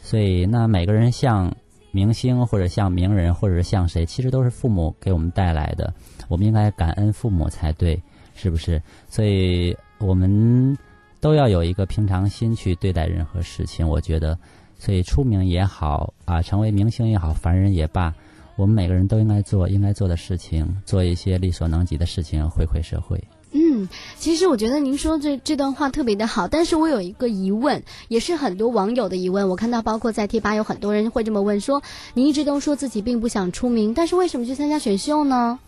[0.03, 1.51] 所以，那每个人像
[1.97, 5.91] 明星或者像名人或者是像谁，其实都是父母给我们带来的，
[6.27, 7.99] 我们应该感恩父母才对，
[8.36, 8.79] 是不是？
[9.10, 10.77] 所以我们
[11.19, 13.88] 都要有一个平常心去对待任何事情。
[13.88, 14.38] 我觉得，
[14.77, 18.13] 所以出名也好啊，成为明星也好，凡人也罢，
[18.57, 23.19] 我们每个人都应该做应该做的事情，做一些力所能及的事情，回馈社会。
[23.51, 29.47] 嗯，其实我觉得您说这这段话特别的好，但是我有一个疑问，也是很多网友的疑问。
[29.49, 31.81] 我看到包括在贴吧有很多人会这么问说：
[32.13, 35.60] 你一直都说自己并不想出名，但是为什么去参加选秀呢？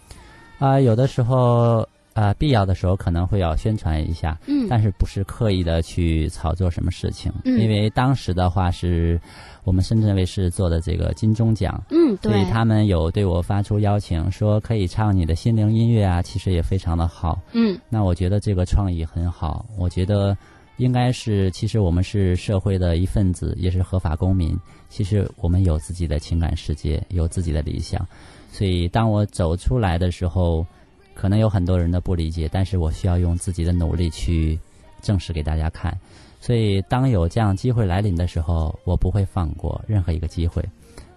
[0.59, 9.21] 啊、有的时候啊、必要的时候可能会要宣传一下，嗯但是不是刻意的去炒作什么事情，嗯因为当时的话是
[9.69, 17.39] 我们深圳卫视做的这个金钟奖，嗯，对所以，他们有对我发出邀请，说可以唱你的心灵音乐啊，其实也非常的好。
[17.53, 20.35] 嗯那我觉得这个创意很好，我觉得
[20.77, 24.57] 应该是，其实我们是社会的一份子，也是合法公民。
[24.89, 28.03] 其实我们有自己的情感世界，有自己的理想，
[28.51, 30.65] 所以当我走出来的时候，
[31.13, 34.57] 可能有很多人的不理解，但是我需要用自己的努力去
[34.99, 35.95] 证实给大家看。
[36.39, 40.63] 所以当有这样机会来临的时候，我不会放过任何一个机会。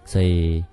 [0.05, 0.63] 所以，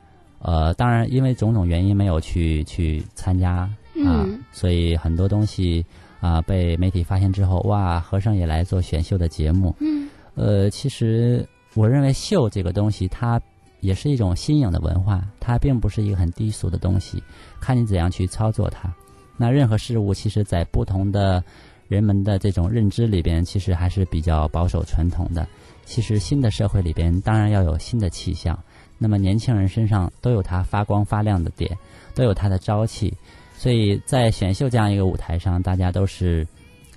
[0.41, 5.85] 呃，当然因为种种原因没有去去参加啊、嗯所以很多东西
[6.21, 9.75] 啊、被媒体发现之后，哇，和尚也来做选秀的节目。
[9.81, 13.41] 嗯呃，其实我认为秀这个东西，它
[13.81, 17.23] 也是一种新颖的文化，它并不是一个很低俗的东西，
[17.61, 18.93] 看你怎样去操作它。
[19.37, 21.43] 那任何事物，其实在不同的
[21.91, 25.45] 人们的这种认知里边，其实还是比较保守传统的。
[25.85, 28.57] 其实新的社会里边，当然要有新的气象。
[28.97, 31.77] 那么年轻人身上都有他发光发亮的点，
[32.15, 33.13] 都有他的朝气。
[33.57, 36.47] 所以在选秀这样一个舞台上，大家都是，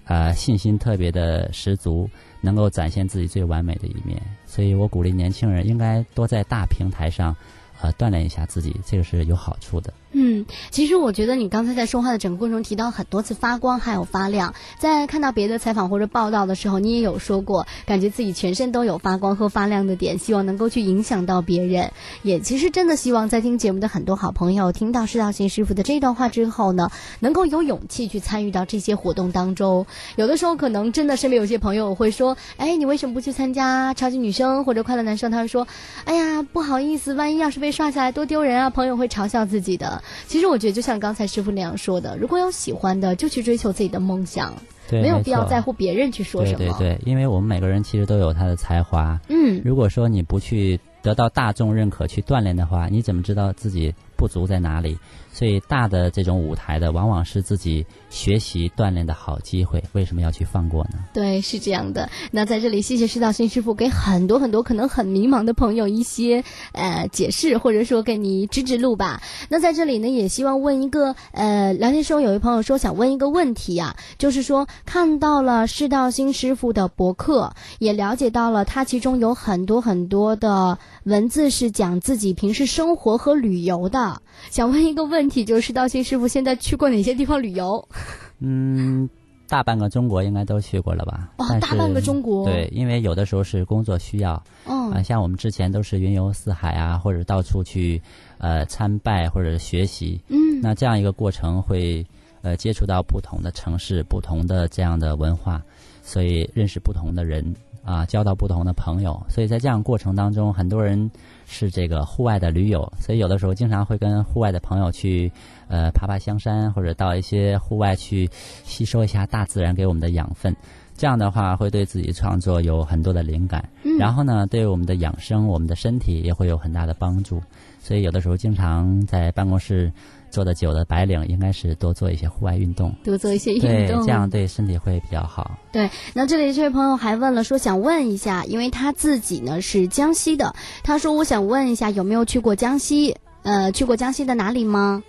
[0.05, 2.07] 呃，信心特别的十足，
[2.39, 4.21] 能够展现自己最完美的一面。
[4.45, 7.35] 所以我鼓励年轻人应该多在大平台上，
[7.81, 9.91] 呃，锻炼一下自己，这个是有好处的。
[10.15, 21.91] 嗯，其实我觉得你刚才在说话的整个过程中提到很多次发光还有发亮，在看到别的采访或者报道的时候，你也有说过，感觉自己全身都有发光和发亮的点，希望能够去影响到别人。
[22.21, 29.85] 也其实真的希望在听节目的很多好朋友听到施道新师傅的这段话之后呢，能够有勇气去参与到这些活动当中。
[30.15, 35.31] 有的时候可能真的身边有些朋友会说，哎，你为什么不去参加超级女声或者快乐男生？
[35.31, 35.67] 他会说，
[36.05, 38.69] 哎呀，不好意思，万一要是被刷下来多丢人啊！
[38.69, 40.02] 朋友会嘲笑自己的。
[40.27, 44.53] 其实我觉得，就像刚才师傅那样说的，如果有喜欢的，就去追求自己的梦想，
[44.89, 46.57] 对，没有必要在乎别人去说什么。
[46.57, 49.19] 对对对，因为我们每个人其实都有他的才华。
[49.29, 54.97] 嗯如果说你不去得到大众认可去锻炼的话，你怎么知道自己不足在哪里？
[55.31, 59.83] 所以大的这种舞台的，往往是自己学习锻炼的好机会。
[59.93, 60.99] 为什么要去放过呢？
[61.11, 62.07] 对，是这样的。
[62.31, 69.23] 那在这里，谢谢施道新师傅给很多很多可能很迷茫的朋友一些呃解释，或者说给你指指路吧。
[69.49, 84.02] 那在这里呢，也希望问一个呃，聊天时候有位朋友说想问一个问题啊，就是说看到了施道新师傅的博客，也了解到了他其中有很多很多的文字是讲自己平时生活和旅游的。
[84.49, 87.87] 想问一个问题，就是道新师傅现在去过哪些地方旅游？
[88.39, 89.09] 嗯，
[89.47, 91.29] 大半个中国应该都去过了吧？
[91.37, 98.01] 哦大半个中国对，因为有的时候是工作需要，嗯啊，像我们之前都是云游四海啊，或者到处去
[98.39, 100.19] 呃参拜或者学习。
[100.29, 102.05] 嗯那这样一个过程会
[102.41, 105.61] 呃接触到不同的城市、不同的这样的文化，
[106.01, 109.21] 所以认识不同的人啊，交到不同的朋友。
[109.29, 111.11] 所以在这样过程当中，很多人
[111.53, 115.31] 是这个户外的驴友，所以有的时候经常会跟户外的朋友去
[115.67, 118.27] 呃爬爬香山，或者到一些户外去
[118.63, 120.53] 吸收一下大自然给我们的养分。
[120.95, 127.41] 这样的话，会对自己创作有很多的灵感，嗯然后呢，对我们的养生、我们的身体也会有很大的帮助。
[127.79, 129.91] 所以有的时候经常在办公室
[130.33, 135.51] 做的久的白领应该是多做一些户外运动，多做一些运对，动，这样对身体会比较好。
[135.71, 145.03] 对，那这里这位朋友还问了，说想问一下，因为他自己呢是江西的，他说我想问一下有没有去过江西，呃，去过江西的哪里吗？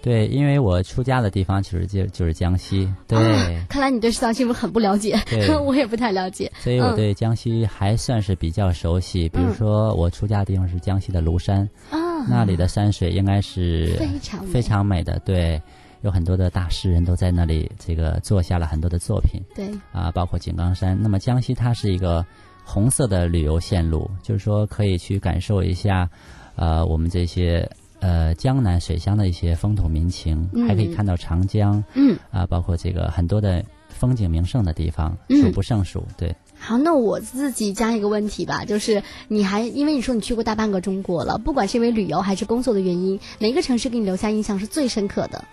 [0.00, 3.18] 对，因为我出家的地方其实就就是江西，对。
[3.18, 6.50] 啊看来你对绍兴不是很不了解对， 我也不太了解。
[6.60, 9.28] 所以我嗯对江西还算是比较熟悉。
[9.28, 11.98] 比如嗯说，我出家的地方是江西的庐山，啊
[12.28, 15.18] 那里的山水应该是非常美非常美的。
[15.20, 15.60] 对，
[16.00, 20.98] 有很多的大诗人都在那里这个做下了很多的作品对，啊，包括井冈山。
[21.00, 22.24] 那么江西它是一个
[22.64, 26.08] 红色的旅游线路，就是说可以去感受一下，
[26.56, 27.70] 呃，我们这些。
[28.00, 33.60] 呃，江南水乡的一些风土民情，嗯还可以看到长江，嗯，啊，包括这个很多的
[33.98, 36.04] 风景名胜的地方，嗯数不胜数。
[36.16, 45.44] 对，好，那我自己加一个问题吧，就是你还因为你说你去过大半个中国了，不管是因为旅游还是工作的原因，哪个城市给你留下印象是最深刻的？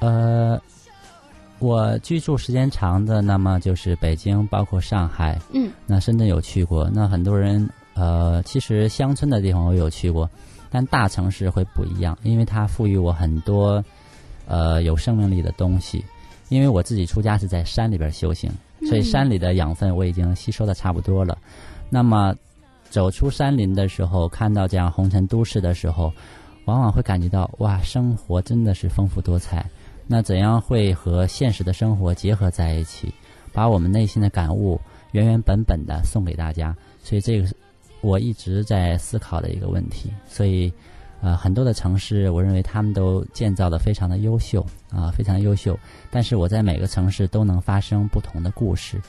[0.00, 0.60] 呃，
[1.60, 6.90] 我居住时间长的，那么就是北京，包括上海，嗯，那深圳有去过。
[6.92, 10.28] 那很多人，呃，其实乡村的地方我有去过，
[10.70, 13.84] 但大城市会不一样，因为它赋予我很多，
[14.48, 16.04] 呃，有生命力的东西。
[16.52, 18.50] 因为我自己出家是在山里边修行，
[18.86, 21.38] 所以嗯山里的养分我已经吸收的差不多了。
[21.88, 22.34] 那么
[22.90, 26.12] 走出山林的时候，看到这样红尘都市的时候，
[26.66, 29.64] 往往会感觉到哇，生活真的是丰富多彩。
[30.06, 33.14] 那怎样会和现实的生活结合在一起，
[33.52, 34.78] 把我们内心的感悟
[35.12, 36.76] 原原本本的送给大家？
[37.02, 37.56] 所以这个是
[38.02, 40.12] 我一直在思考的一个问题。
[40.26, 40.70] 所以，
[41.22, 45.78] 呃，很多的城市，我认为他们都建造的非常的优秀啊、非常优秀。
[46.10, 49.00] 但是我在每个城市都能发生不同的故事。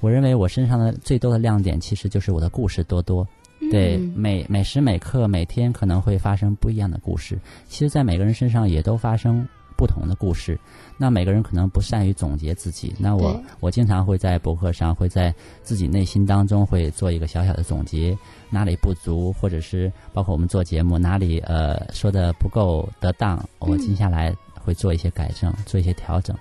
[0.00, 3.26] 我认为我身上的最多的亮点，其实就是我的故事多多。
[3.72, 7.36] 对，嗯每每时每刻每天可能会发生不一样的故事。
[7.66, 9.44] 其实，在每个人身上也都发生
[9.78, 10.58] 不同的故事。
[10.96, 12.92] 那每个人可能不善于总结自己。
[12.98, 18.18] 那我我经常会在博客上，会在自己内心当中会做一个小小的总结，
[18.50, 26.36] 哪里不足，或者是包括我们做节目哪里呃说的不够得当，我嗯接下来会做一些改正，做一些调整。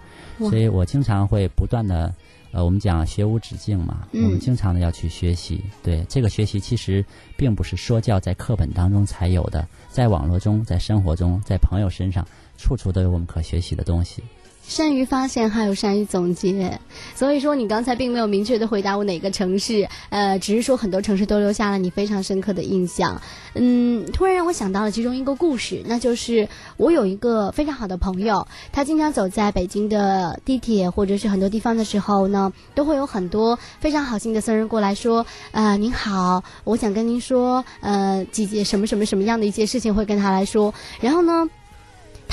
[0.49, 2.11] 所以我经常会不断的。
[2.53, 5.61] 呃，我们讲学无止境嘛，嗯我们经常的要去学习。
[5.83, 7.03] 对这个学习，其实
[7.35, 12.25] 并不是说教在课本当中才有的，在网络中，在生活中，在朋友身上，
[12.57, 14.23] 处处都有我们可学习的东西。
[14.67, 16.77] 善于发现，还有善于总结。
[17.15, 23.21] 所以说，你刚才并没有明确的回答我哪个城市，呃，只是说很多城市都留下了你非常深刻的印象。
[23.53, 41.49] 嗯，突然让我想到了其中一个故事，那就是我有一个非常好的朋友，他经常走在北京的地铁或者是很多地方的时候呢，都会有很多非常好心的僧人过来说，呃，您好，我想跟您说，呃，几件什么什么什么样的一些事情会跟他来说，然后呢。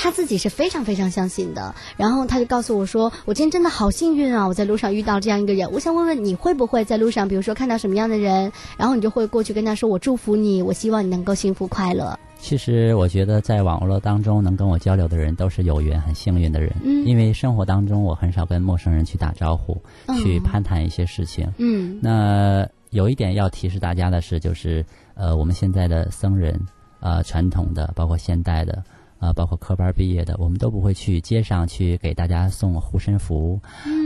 [0.05, 4.47] 他自己是非常非常相信的，然后他就告诉我说：“我今天真的好幸运啊！
[4.47, 5.67] 我在路上遇到这样一个人。
[5.71, 12.19] 我想问问你会不会在路上，比如说看到什么样的人，然后你就会过去跟他说：我祝福你，我希望你能够幸福快乐。
[12.37, 21.51] 其实我觉得在网络当中能跟我交流的人都是有缘、很幸运的人，嗯因为生活当中我很少跟陌生人去打招呼，嗯去攀谈一些事情。
[21.57, 24.85] 嗯那有一点要提示大家的是，就是
[25.15, 26.59] 呃，我们现在的僧人，
[26.99, 28.83] 呃，传统的，包括现代的，
[29.19, 33.59] 呃，包括科班毕业的，我们都不会去街上去给大家送护身符，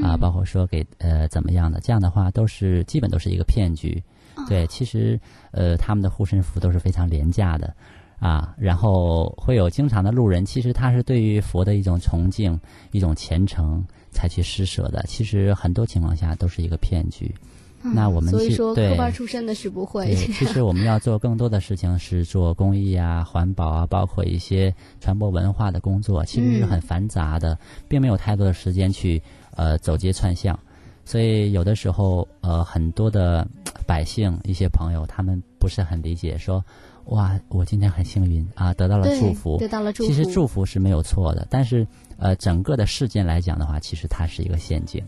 [0.03, 4.01] 啊、包括说给呃怎么样的，这样的话都是基本都是一个骗局。
[4.47, 5.20] 对，其实
[5.51, 7.76] 呃，他们的护身符都是非常廉价的。
[8.20, 12.60] 啊，然后会有经常的路人，其实他是对于佛的一种崇敬、
[12.91, 13.82] 一种虔诚
[14.12, 15.01] 才去施舍的。
[15.07, 17.34] 其实很多情况下都是一个骗局。
[17.82, 20.16] 那我们所以说科班出身的是不会对。
[20.34, 27.58] 其实我们要做更多的事情是做公益啊、环保啊，包括一些传播文化的工作，其实是很繁杂的，
[27.88, 29.22] 并没有太多的时间去
[29.56, 30.58] 呃走街串巷。
[31.06, 33.48] 所以有的时候，呃，很多的
[33.88, 36.64] 百姓、一些朋友，他们不是很理解，说，
[37.06, 41.88] 哇，我今天很幸运啊，得到了祝福，得到了祝福其实祝福是没有错的，但是
[42.20, 45.04] 呃，整个的事件来讲的话，其实它是一个陷阱。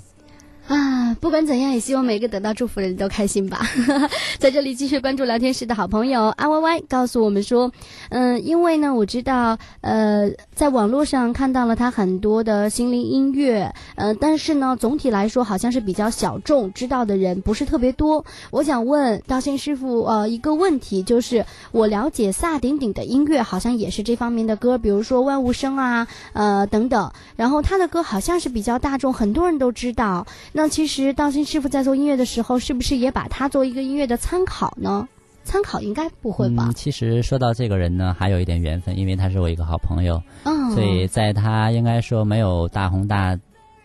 [0.72, 3.60] 啊，不管怎样，也希望每个得到祝福的人都开心吧。
[4.40, 7.74] 在这里继续关注聊天室的好朋友阿 Y Y 告诉我们说，
[8.08, 18.24] 嗯、因为呢，我知道，呃，在网络上看到了他很多的心灵音乐，呃，但是呢，总体来说好像是比较小众，知道的人不是特别多。
[18.50, 30.26] 我想问道心师傅，呃，一个问题就是，我了解萨顶顶的音乐好像也是这方面的歌，比如说万物生啊，呃等等，然后他的歌好像是比较大众，很多人都知道。
[30.54, 35.08] 那其实道心师傅在做音乐的时候，是不是也把它做一个音乐的参考呢？
[35.44, 35.82] 参考？
[35.82, 36.66] 应该不会吧？
[36.68, 43.38] 嗯，其实说到这个人呢，还有一点缘分，因为他是我一个好朋友，嗯，所以在他应该说没有大红大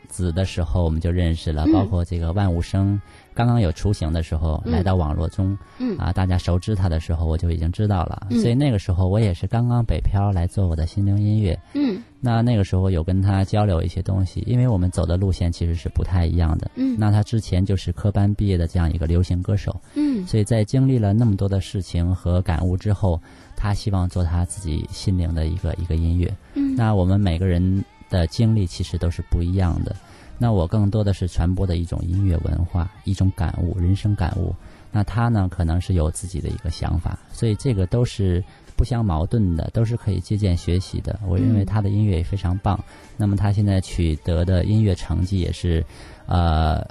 [0.08, 3.00] 紫的时候，我们就认识了，嗯包括这个万物生。
[3.36, 8.26] 刚刚有雏形的时候，嗯来到网络中，嗯啊，大家熟知他的时候，我就已经知道了。
[8.30, 11.56] 嗯所以那个时候我也是刚刚北漂来做我的心灵音乐。
[11.74, 16.70] 嗯那那个时候有跟他交流一些东西，因为我们走的路线其实是不太一样的。
[16.76, 23.20] 嗯那他之前就是科班毕业的这样一个流行歌手，嗯所以在经历了那么多的事情和感悟之后，
[23.54, 26.34] 他希望做他自己心灵的一个一个音乐。
[26.54, 29.94] 嗯那我们每个人的经历其实都是不一样的。
[30.38, 34.54] 那我更多的是传播的一种音乐文化，一种感悟，人生感悟。
[34.92, 38.42] 那他呢，可能是有自己的一个想法，所以这个都是
[38.76, 41.18] 不相矛盾的，都是可以借鉴学习的。
[41.26, 42.82] 我认为他的音乐也非常棒。
[43.16, 45.84] 那么他现在取得的音乐成绩也是，
[46.26, 46.86] 呃，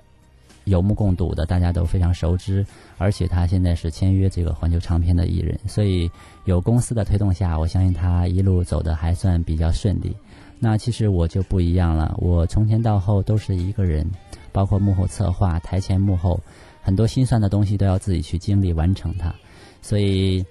[0.65, 2.63] 有目共睹的，大家都非常熟知。
[2.97, 6.09] 而且他现在是签约这个环球唱片的艺人，所以
[6.43, 10.15] 有公司的推动下，我相信他一路走的还算比较顺利。
[10.59, 14.09] 那其实我就不一样了，我从前到后都是一个人，
[14.51, 16.39] 包括幕后策划、台前幕后，
[16.81, 19.33] 很多心酸的东西都要自己去经历完成它。
[19.81, 20.43] 所以，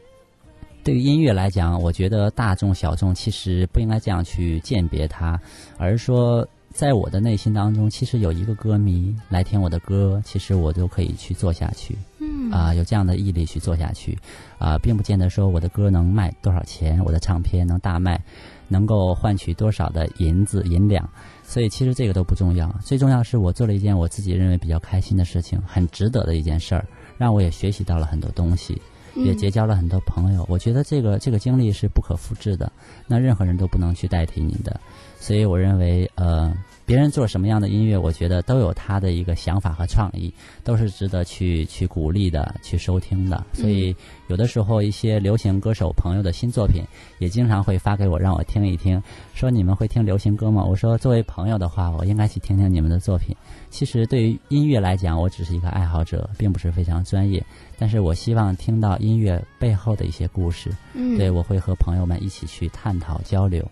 [0.85, 5.41] 对于音乐来讲，我觉得大众小众其实不应该这样去鉴别它，
[5.79, 11.97] 而是说，在我的内心当中，其实有一个歌迷来听我的歌，其实我都可以去做下去。
[12.21, 14.17] 嗯啊、有这样的毅力去做下去，
[14.59, 18.21] 啊、并不见得说我的歌能卖多少钱，我的唱片能大卖，
[18.69, 21.09] 能够换取多少的银子银两，
[21.43, 26.87] 所以其实这个都不重要，最重要是我做了一件我自己认为比较开心的事情，很值得的一件事儿，
[27.19, 28.81] 让我也学习到了很多东西，
[29.15, 30.45] 也嗯结交了很多朋友。
[30.49, 32.73] 我觉得这个这个经历是不可复制的，
[33.07, 34.81] 那任何人都不能去代替你的，
[35.19, 36.55] 所以我认为呃。
[36.87, 40.31] 别人做什么样的音乐，我觉得都有他的一个想法和创意，
[40.63, 43.43] 都是值得去去鼓励的，去收听的。
[43.55, 43.97] 所以
[44.29, 46.83] 有的时候一些流行歌手朋友的新作品，
[47.19, 49.03] 也经常会发给我，让我听一听，
[49.35, 50.65] 说你们会听流行歌吗？
[50.65, 53.37] 我说作为朋友的话，我应该去听听你们的作品。
[53.71, 57.45] 其实对于音乐来讲，我只是一个爱好者，并不是非常专业，
[57.79, 60.71] 但是我希望听到音乐背后的一些故事。
[60.95, 63.65] 嗯对我会和朋友们一起去探讨交流。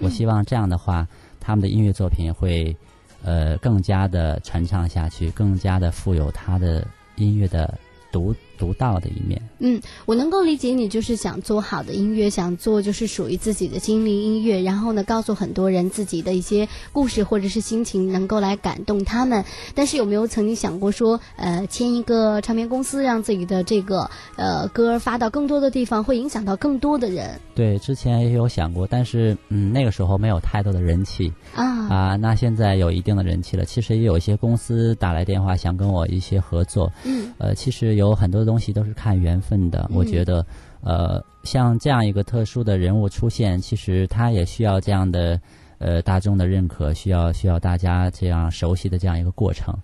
[0.00, 1.06] 我希望这样的话，
[1.40, 2.74] 他们的音乐作品会，
[3.22, 6.86] 呃，更加的传唱下去，更加的富有他的
[7.16, 7.76] 音乐的
[8.12, 9.40] 独独到的一面。
[9.60, 19.44] 嗯，我能够理解你就是想做好的音乐，想做就是属于自己的精灵音乐，然后呢，告诉很多人自己的一些故事或者是心情，能够来感动他们。
[19.74, 31.88] 但是有没有曾经想过说，呃，签一个唱片公司，让自己的这个呃歌发到更多的地方，会影响到更多的人对，之前也有想过，但是嗯，那个时候没有太多的人气啊？
[31.88, 32.16] 啊。
[32.16, 36.92] 那现在有一定的人气了，其实也有一些公司打来电话想跟我一些合作。
[37.04, 39.88] 嗯呃，其实有很多东西都是看缘分的。
[39.92, 40.46] 我嗯觉得，
[40.80, 45.40] 呃，像这样一个特殊的人物出现，其实他也需要这样的
[45.78, 49.74] 呃大众的认可，需要需要大家这样熟悉的这样一个过程。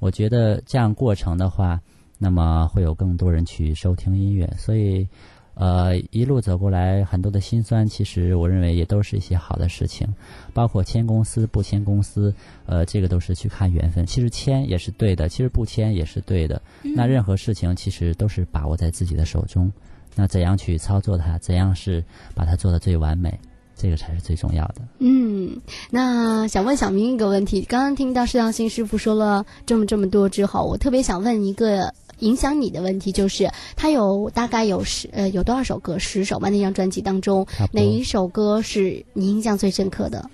[0.00, 1.78] 我觉得这样过程的话，
[2.18, 5.06] 那么会有更多人去收听音乐，所以。
[5.54, 10.08] 呃，一路走过来，很多的辛酸，其实我认为也都是一些好的事情，
[10.52, 12.34] 包括签公司不签公司，
[12.66, 14.04] 呃，这个都是去看缘分。
[14.04, 16.60] 其实签也是对的，其实不签也是对的。
[16.82, 19.72] 那任何事情其实都是把握在自己的手中，
[20.16, 22.02] 那怎样去操作它，怎样是
[22.34, 23.38] 把它做的最完美，
[23.76, 24.82] 这个才是最重要的。
[24.98, 31.94] 嗯，那想问小明一个问题，刚刚听到释道新师傅说了这么这么多之后，我特别想问一个。
[32.20, 35.98] 影响你的问题就是，他有大概有十呃有多少首歌？
[35.98, 36.48] 十首吧。
[36.48, 40.30] 那张专辑当中，哪一首歌是你印象最深刻的？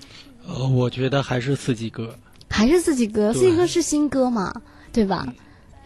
[0.46, 2.14] 呃，我觉得还是四季歌，
[2.48, 3.32] 还是四季歌。
[3.32, 4.52] 四季歌是新歌嘛，
[4.92, 5.26] 对吧？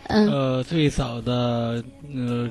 [0.08, 0.28] 嗯。
[0.30, 1.84] 呃，最早的
[2.14, 2.50] 呃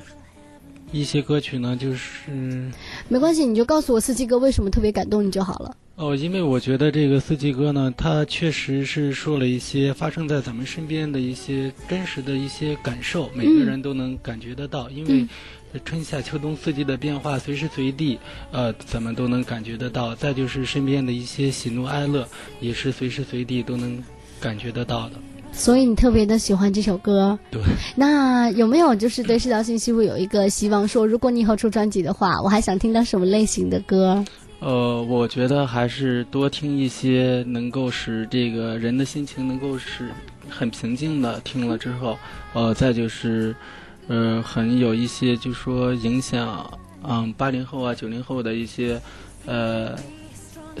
[0.92, 2.70] 一些歌曲呢，就是
[3.08, 5.76] 没关系，你就告诉我四季歌为什么特别感动你就好了。
[5.96, 14.90] 哦，因为我觉得这个四季歌呢，它确实是说了一些发生在咱们身边的一些真实的一些感受，每个人都能感觉得到。
[14.90, 15.24] 因为
[15.84, 18.18] 春夏秋冬四季的变化，随时随地，
[18.50, 20.16] 呃，咱们都能感觉得到。
[20.16, 22.26] 再就是身边的一些喜怒哀乐，
[22.58, 24.02] 也是随时随地都能
[24.40, 25.14] 感觉得到的。
[25.52, 27.38] 所以你特别的喜欢这首歌。
[27.52, 27.62] 对。
[27.94, 34.24] 那有没有就是对社交信息会有一个希望，说如果你以后出专辑的话，我还想听到什么类型的歌？
[34.64, 40.08] 呃，我觉得还是多听一些能够使这个人的心情能够是
[40.48, 42.16] 很平静的，听了之后，
[42.54, 43.54] 呃，再就是，
[44.08, 46.66] 呃，很有一些就说影响，
[47.02, 48.98] 嗯，八零后啊、九零后的一些，
[49.44, 49.94] 呃，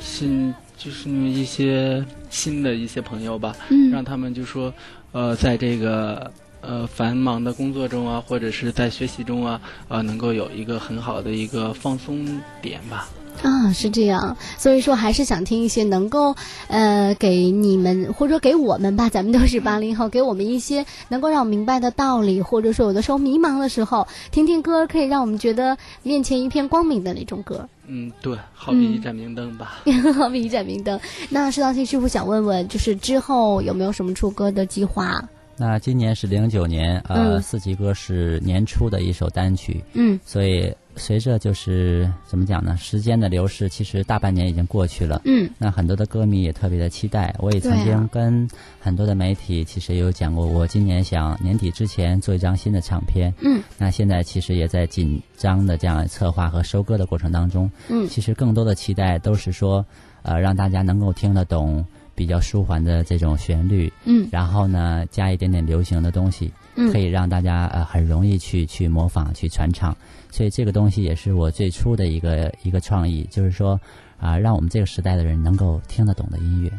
[0.00, 4.72] 新就是一些新的一些朋友吧，嗯让他们就说，
[5.12, 6.32] 呃，在这个
[6.62, 13.06] 呃繁忙的工作中啊，或者是在学习中啊，呃，能够有一个很好的一个放松点吧。
[13.42, 16.34] 啊，是这样，所以说还是想听一些能够，
[16.68, 27.68] 呃，给你们或者给我们吧，咱们都是八零后，给我们一些能够让我明白的道理，或者说有的时候迷茫的时候，听听歌可以让我们觉得面前一片光明的那种歌。
[27.86, 29.82] 嗯，对，好比一盏明灯吧。
[30.16, 30.98] 好比一盏明灯。
[31.28, 35.22] 那石道信师傅想问问，就是之后有没有什么出歌的计划？
[35.58, 39.84] 那今年是零九年，呃，四季歌是年初的一首单曲。
[39.92, 40.72] 嗯，所以。
[40.96, 42.76] 随着就是怎么讲呢？
[42.76, 45.20] 时间的流逝，其实大半年已经过去了。
[45.24, 47.34] 嗯，那很多的歌迷也特别的期待。
[47.38, 48.48] 我也曾经跟
[48.80, 53.32] 很多的媒体其实也有讲过，我今年想年底之前做一张新的唱片。
[53.42, 57.70] 嗯，那现在其实也在紧张的这样策划和收歌的过程当中。
[57.88, 59.84] 嗯，其实更多的期待都是说，
[60.22, 61.84] 呃，让大家能够听得懂
[62.14, 63.92] 比较舒缓的这种旋律。
[64.04, 69.96] 嗯，然后呢，加一点点流行的东西，嗯可以让大家呃很容易去去模仿去传唱。
[70.30, 73.80] 所以这个东西也是我最初的一个一个创意，就是说，
[74.18, 76.70] 啊，让我们这个时代的人能够听得懂的音乐。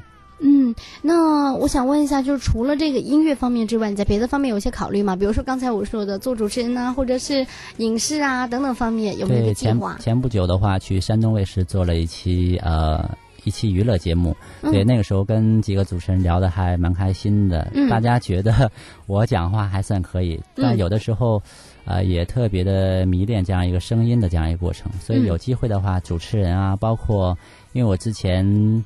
[0.42, 5.16] 嗯，那我想问一下，就是除了这个音乐方面之外，你在别的方面有些考虑吗？
[5.16, 9.94] 比如说刚才我说的做主持人啊，或者是影视啊等等方面，有没有计划？
[9.94, 13.10] 前前不久的话，去山东卫视做了一期呃
[13.46, 18.70] 一期娱乐节目，对，那个时候跟几个主持人聊的还蛮开心的，大家觉得
[19.06, 21.42] 我讲话还算可以，但有的时候。
[21.88, 27.38] 呃，也特别的迷恋这样一个声音的这样一个过程，所以有机会的话，主持人啊，包括
[27.74, 28.84] 因为我之前，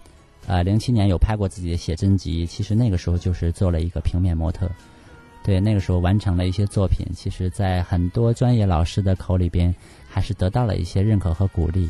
[0.47, 4.69] 呃，零七年有拍过自己的写真集，其实那个时候就是做了一个平面模特，
[5.45, 9.73] 对，那个时候完成了一些作品，其实在很多专业老师的口里边，
[10.09, 11.89] 还是得到了一些认可和鼓励，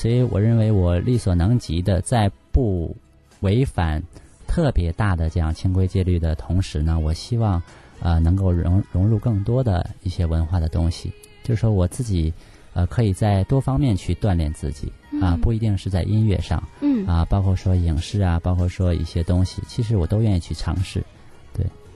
[0.00, 2.96] 所以我认为我力所能及的，在不
[3.40, 4.02] 违反
[4.46, 7.62] 特别大的这样清规戒律的同时呢，我希望。
[8.02, 12.32] 呃，能够融融入更多的一些文化的东西，就是说我自己，
[12.72, 14.90] 呃，可以在多方面去锻炼自己
[15.20, 21.04] 啊，不一定是在音乐上，嗯，啊，包括说影视啊，包括说一些东西，其实我都愿意去尝试。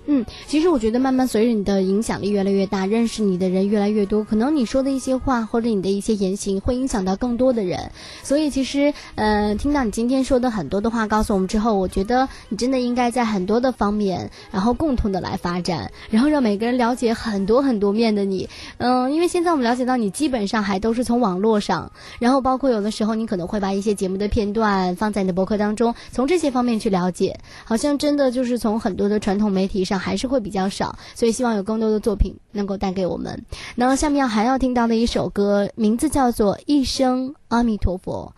[0.07, 7.91] 嗯，其实我觉得慢慢随着你的影响力越来越大，认识你的人越来越多，可能你说的一些话或者你的一些言行会影响到更多的人。
[8.23, 18.51] 所以其实，呃，听到你今天说的很多的话告诉我们之后，我觉得你真的应该在很多的方面，然后共同的来发展，然后让每个人了解很多很多面的你。
[18.77, 29.95] 嗯，因为现在我们了解到你基本上还都是从网络上，然后包括有的时候你可能会把一些节目的片段放在你的博客当中，从这些方面去了解，好像真的就是从很多的传统媒体上。
[30.05, 33.43] 还是会比较少，所以希望有更多的作品能够带给我们。
[33.75, 38.35] 那下面要还要听到的一首歌，名字叫做《一生阿弥陀佛》。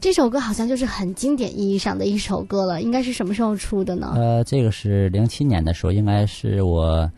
[0.00, 4.12] 这首歌好像就是很经典意义上的一首歌了，应该是什么时候出的呢？
[4.16, 7.08] 呃，这个是零七年的时候，应该是我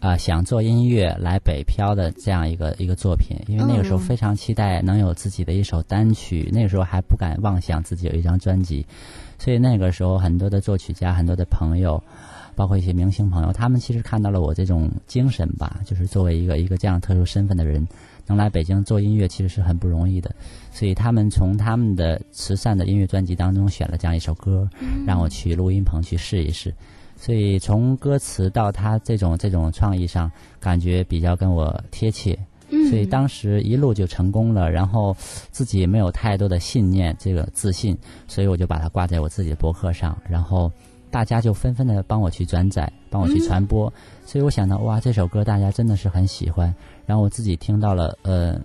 [0.00, 8.84] 啊想做音乐来北漂的这样一个一个作品，因为那个时候非常期待能有自己的一首单曲，那个时候还不敢妄想自己有一张专辑，
[9.38, 12.02] 所以那个时候很多的作曲家、很多的朋友。
[12.56, 17.86] 包括一些明星朋友，他们其实看到了我这种精神吧，就是作为一个一个这样特殊身份的人，
[18.26, 20.34] 能来北京做音乐，其实是很不容易的。
[20.70, 24.68] 所以他们从他们的慈善的音乐专辑当中选了这样一首歌，
[25.06, 26.74] 让我去录音棚去试一试。
[27.20, 32.36] 所以从歌词到他这种这种创意上，感觉比较跟我贴切。
[32.88, 35.14] 所以当时一路就成功了，然后
[35.50, 37.96] 自己没有太多的信念，这个自信，
[38.26, 40.72] 所以我就把它挂在我自己的博客上，然后。
[41.12, 43.92] 大家就纷纷的帮我去转载，帮我去传播，
[44.24, 46.72] 所以我想到，哇，这首歌大家真的是很喜欢，
[47.04, 48.56] 然后我自己听到了，呃，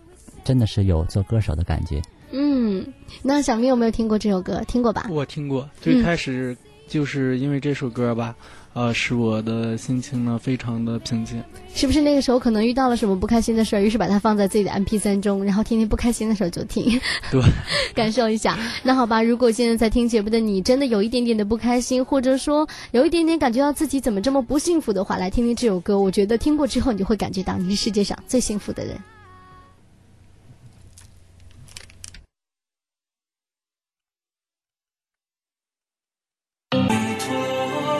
[0.43, 1.99] 真的是有做歌手的感觉。
[2.31, 2.85] 嗯，
[3.23, 4.61] 那小明有没有听过这首歌？
[4.67, 5.07] 听过吧？
[5.09, 6.55] 我听过，最开始
[6.87, 8.35] 就是因为这首歌吧。
[8.75, 11.41] 呃，使我的心情呢非常的平静。
[11.73, 16.99] 是不是那个时候可能遇到了什么不开心的事儿，于是把它放在自己的 M P 三中，然后天天不开心的时候就听，
[17.31, 17.41] 对，
[17.95, 18.59] 感受一下。
[18.83, 28.99] 那好吧，如果现在在听节目的你真的有一点点的不开心，或者说有一点点感觉到自己怎么这么不幸福的话，来听听这首歌，我觉得听过之后你就会感觉到你是世界上最幸福的人。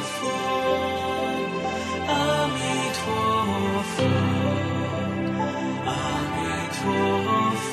[0.06, 0.16] 佛，
[2.08, 2.12] 阿
[2.48, 2.58] 弥
[2.98, 3.04] 陀
[3.92, 3.96] 佛，
[5.86, 5.90] 阿
[6.36, 6.38] 弥
[6.78, 6.80] 陀
[7.66, 7.70] 佛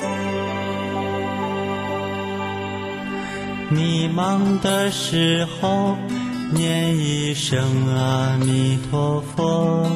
[3.69, 3.77] 迷
[4.09, 4.21] 茫
[4.61, 5.97] 的时候，
[6.51, 9.87] 念一声阿弥陀佛。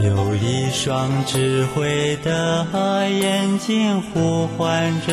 [0.00, 2.64] 有一双智慧的
[3.10, 5.12] 眼睛呼唤着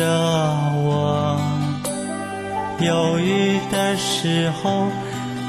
[0.84, 1.36] 我。
[2.80, 4.86] 忧郁的时候，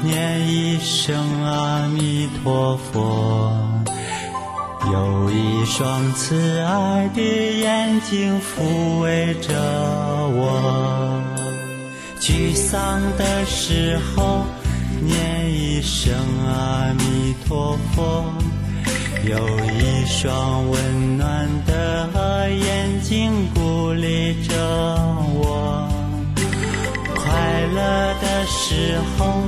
[0.02, 3.52] 念一声阿弥陀佛。
[4.90, 9.52] 有一双慈爱的眼睛抚慰着
[10.34, 11.20] 我，
[12.20, 14.46] 沮丧的时候
[15.02, 16.14] 念一声
[16.46, 18.24] 阿弥陀佛。
[19.24, 24.54] 有一双温暖的眼睛鼓励着
[25.34, 25.86] 我，
[27.14, 29.42] 快乐的时候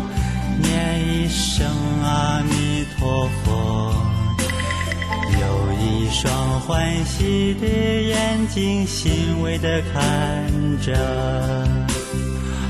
[0.61, 1.67] 念一声
[2.03, 3.95] 阿弥陀佛。
[5.41, 10.51] 有一双欢喜的眼睛，欣慰地看
[10.81, 10.95] 着。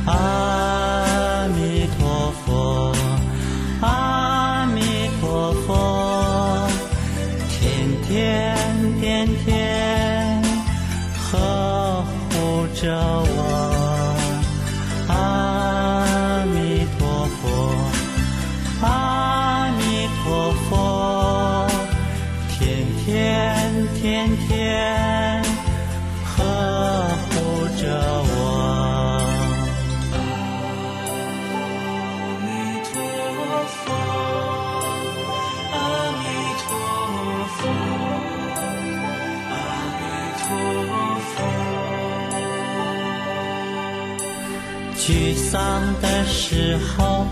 [0.06, 2.92] 阿弥陀佛，
[3.80, 4.80] 阿弥
[5.20, 6.68] 陀佛，
[7.48, 7.58] 天
[8.08, 8.56] 天
[9.00, 10.42] 天天
[11.30, 12.88] 呵护着
[13.36, 13.39] 我。
[45.10, 47.26] 沮丧的时候，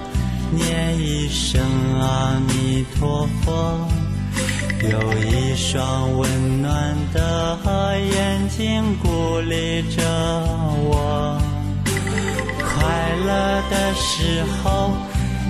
[0.50, 1.62] 念一声
[2.00, 3.88] 阿弥陀佛。
[4.82, 7.56] 有一双温暖的
[8.00, 10.02] 眼睛鼓励着
[10.90, 11.40] 我，
[12.58, 14.90] 快乐的时候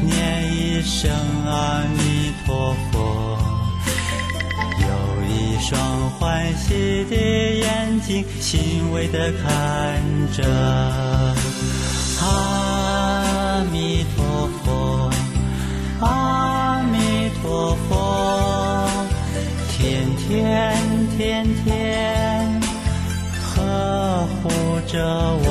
[0.03, 1.11] 念一声
[1.47, 3.39] 阿弥陀佛。
[4.83, 4.87] 有
[5.27, 10.03] 一双欢喜的眼睛，欣慰地看
[10.37, 10.45] 着。
[13.79, 15.09] 阿弥陀佛，
[16.01, 17.89] 阿弥陀佛。
[19.71, 20.75] 天天
[21.17, 22.61] 天天
[23.41, 24.51] 呵护
[24.89, 24.99] 着
[25.45, 25.47] 我，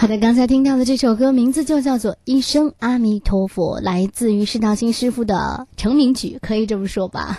[0.00, 7.38] 好的，刚才听到的这首歌名字就叫做《一生阿弥陀佛》，来自于释道心师傅的成名曲，可以这么说吧。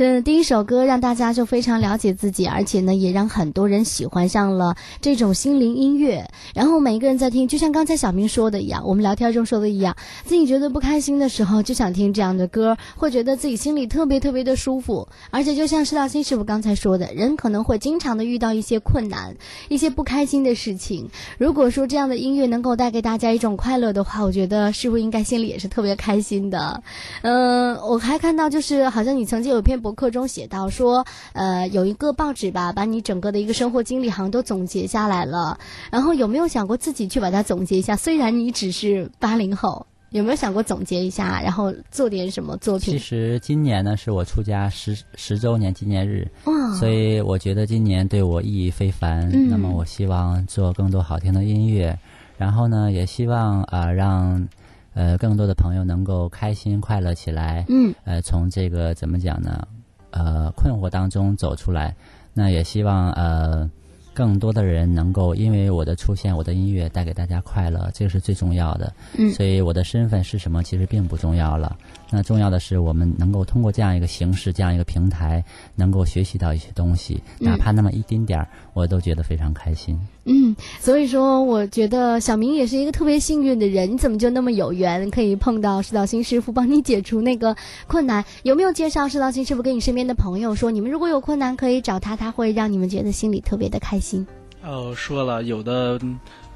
[0.00, 6.24] 嗯，第一首歌让大家就非常了解自己，而且呢，也让很多人喜欢上了这种心灵音乐。
[6.54, 15.08] 然后每一个人在听，就像刚才小明说的一样，我们聊天中说的一样，自己觉得不开心的时候，就想听这样的歌，会觉得自己心里特别特别的舒服。
[15.30, 19.34] 而且就像施道新师傅刚才说的，人可能会经常的遇到一些困难、
[19.68, 21.10] 一些不开心的事情。
[21.38, 26.80] 如果说这样的音乐能够带给大家一种快乐的话，我觉得师傅应该心里也是特别开心的。
[27.22, 35.58] 嗯、我还看到就是好像你曾经有一篇博客中写到说，呃，有一个报纸吧，把你整个的一个生活经历好像都总结下来了。
[35.90, 37.96] 然后有没有想过自己去把它总结一下？
[37.96, 39.86] 虽然你只是八零后。
[40.10, 42.94] 有没有想过总结一下，然后做点什么作品？
[42.94, 49.28] 其实今年呢是我出家十十周年纪念日，哇所以我觉得今年对我意义非凡。
[49.30, 51.98] 嗯那么我希望做更多好听的音乐，
[52.38, 54.48] 然后呢，也希望啊、让
[54.94, 57.66] 呃更多的朋友能够开心快乐起来。
[57.68, 59.68] 嗯，呃，从这个怎么讲呢？
[60.10, 61.94] 呃，困惑当中走出来。
[62.34, 63.68] 那也希望呃
[64.14, 68.92] 更多的人能够因为我的出现，我的音乐带给大家快乐，这个是最重要的。
[69.16, 71.76] 嗯所以我的身份是什么其实并不重要了。
[72.10, 75.44] 那重要的是，我们能够通过这样一个形式、这样一个平台，
[75.74, 79.98] 能够学习到一些东西，哪怕那么一丁点儿，我都觉得非常开心。
[80.24, 83.92] 嗯，所以说，我觉得小明也是一个特别幸运的人。
[83.92, 87.54] 你怎么就那么有缘，可以碰到施道新师傅帮你解除那个
[87.86, 88.24] 困难？
[88.42, 94.26] 有没有介绍施道新师傅给你身边的朋友说，你们如果有困难可以找他，他会让你们觉得心里特别的开心？
[94.64, 96.00] 哦，说了，有的。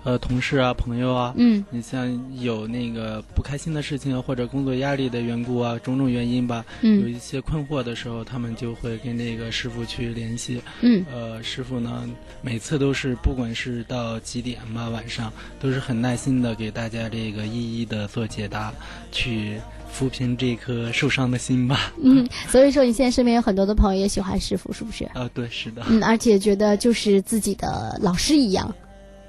[0.05, 12.09] 呃，同事啊，朋友啊，嗯，你像有那个不开心的事情或者工作压力的缘故啊，种种原因吧，嗯，有一些困惑的时候，他们就会跟那个师傅去联系，嗯，呃，师傅呢，
[12.41, 18.73] 每次都是不管是到几点吧，晚上都是很耐心的给大家这个一一的做解答，
[19.13, 19.61] 去
[19.93, 21.93] 抚平这颗受伤的心吧。
[22.03, 25.05] 嗯，所以说你现在身边有很多的朋友也喜欢师傅，是不是？
[25.15, 25.85] 啊，对，是的。
[25.89, 28.75] 嗯，而且觉得就是自己的老师一样。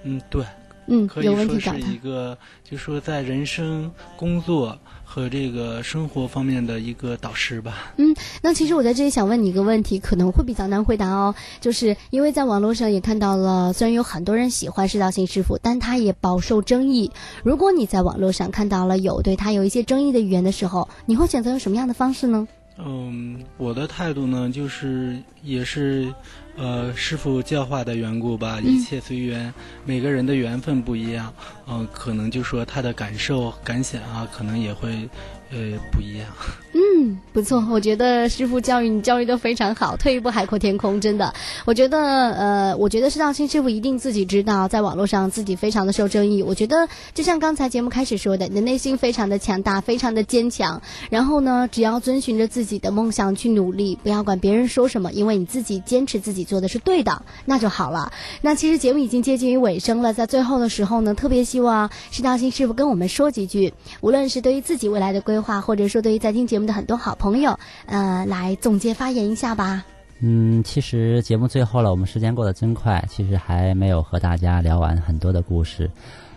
[0.02, 0.44] 嗯，对。
[0.88, 7.94] 嗯，可以说是一个，就说在人生、工作和这个生活方面的一个导师吧。
[7.98, 17.10] 嗯，那其实我在这里想问你一个问题，可能会比较难回答哦，就是因为在网络上也看到了，虽然有很多人喜欢释道新师傅，但他也饱受争议。
[17.44, 22.48] 如果你在网络上看到了有对他有一些争议的语言的时候，你会选择用什么样的方式呢？
[22.78, 26.14] 嗯，我的态度呢，就是也是。
[26.56, 29.54] 呃，师傅教化的缘故吧，一切随缘。
[29.86, 31.34] 每个人的缘分不一样，
[31.68, 35.10] 嗯，可能就说他的感受、感想啊，可能也会。
[35.52, 36.28] 呃，不一样。
[36.76, 41.32] 嗯，不错，我觉得师傅教育你教育的非常好，退一步海阔天空，真的。
[41.66, 46.42] 我觉得，呃，我觉得施道新师傅一定自己知道，在网络上自己非常的受争议。
[46.42, 50.82] 我觉得，就像刚才节目开始说的，你的内心非常的强大，非常的坚强。
[51.12, 58.12] 然后呢，只要遵循着自己的梦想去努力，不要管别人说什么，因为你自己坚持自己做的是对的，那就好了。
[58.42, 63.72] 那其实节目已经接近于尾声了，在最后的时候呢，特别希望施道新师傅跟我们说几句，
[64.02, 65.54] 无论是对于自己未来的规划。
[65.62, 69.84] 或者说，对于在听节目的很多好朋友，呃，来总结发言一下吧。
[70.20, 75.90] 嗯，其实节目最后了，我们时间过得真快，其实还没有和大家聊完很多的故事。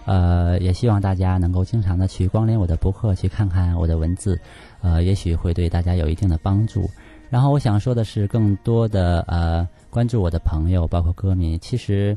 [0.06, 4.40] 呃，也希望大家能够经常的去光临我的博客，去看看我的文字，
[4.80, 6.88] 呃，也许会对大家有一定的帮助。
[7.30, 12.16] 然后我想说的是，更多的呃，关注我的朋友，包括歌迷，其实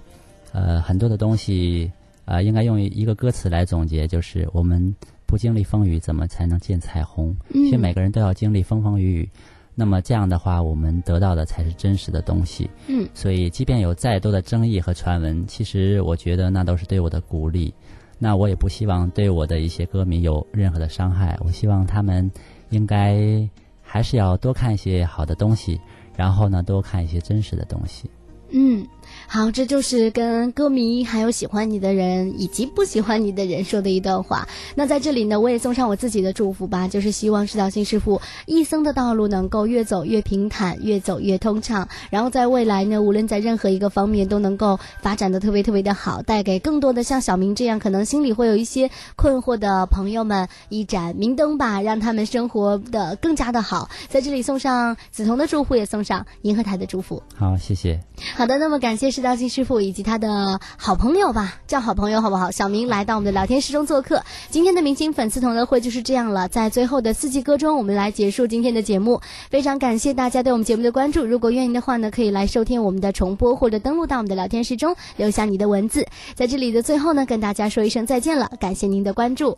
[0.53, 1.91] 呃，很多的东西
[2.25, 4.95] 呃，应该用一个歌词来总结，就是我们。
[5.29, 7.35] 不经历风雨，怎么才能见彩虹？
[7.53, 9.29] 其实每个人都要经历风风雨雨，
[9.75, 12.67] 那么这样的话，我们得到的才是真实的东西。
[12.87, 17.71] 嗯，所以即便有再多的争议和传闻，其实我觉得那都是对我的鼓励。
[18.17, 21.37] 那我也不希望对我的一些歌迷有任何的伤害。
[21.45, 22.29] 我希望他们
[22.71, 23.47] 应该
[23.83, 25.79] 还是要多看一些好的东西，
[26.17, 28.09] 然后呢，多看一些真实的东西。
[28.49, 28.83] 嗯。
[29.31, 34.47] 好，这就是跟歌迷还有喜欢你的人以及不喜欢你的人说的一段话。
[34.73, 41.87] 那在这里呢，我也送上我自己的祝福吧，就是希望石道新师傅一生的道路能够越走越平坦，越走越通畅。
[42.09, 53.91] 然后在未来呢，无论在任何一个方面都能够发展的特别特别的好，带给更多的像小明这样可能心里会有一些困惑的朋友们一盏明灯吧，让他们生活的更加的好。
[54.07, 57.21] 在这里送上梓潼的祝福，也送上银河台的祝福。
[57.35, 57.99] 好，谢谢。
[58.35, 59.18] 好的，那么感谢。
[59.19, 62.49] 是道新师傅以及他的好朋友吧，叫好朋友好不好？
[62.51, 64.23] 小明来到我们的聊天室中做客。
[64.49, 69.19] 今天的明星粉丝同乐会就是这样了，在最后的四季歌中，我们来结束今天的节目。
[69.49, 71.25] 非常感谢大家对我们节目的关注。
[71.25, 76.07] 如果愿意的话呢，可以来收听我们的重播，或者登录到我们的聊天室中留下你的文字。
[76.33, 79.57] 在这里的最后呢，跟大家说一声再见了，感谢您的关注。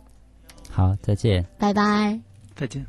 [0.68, 2.18] 好，再见，拜拜，
[2.56, 2.84] 再见。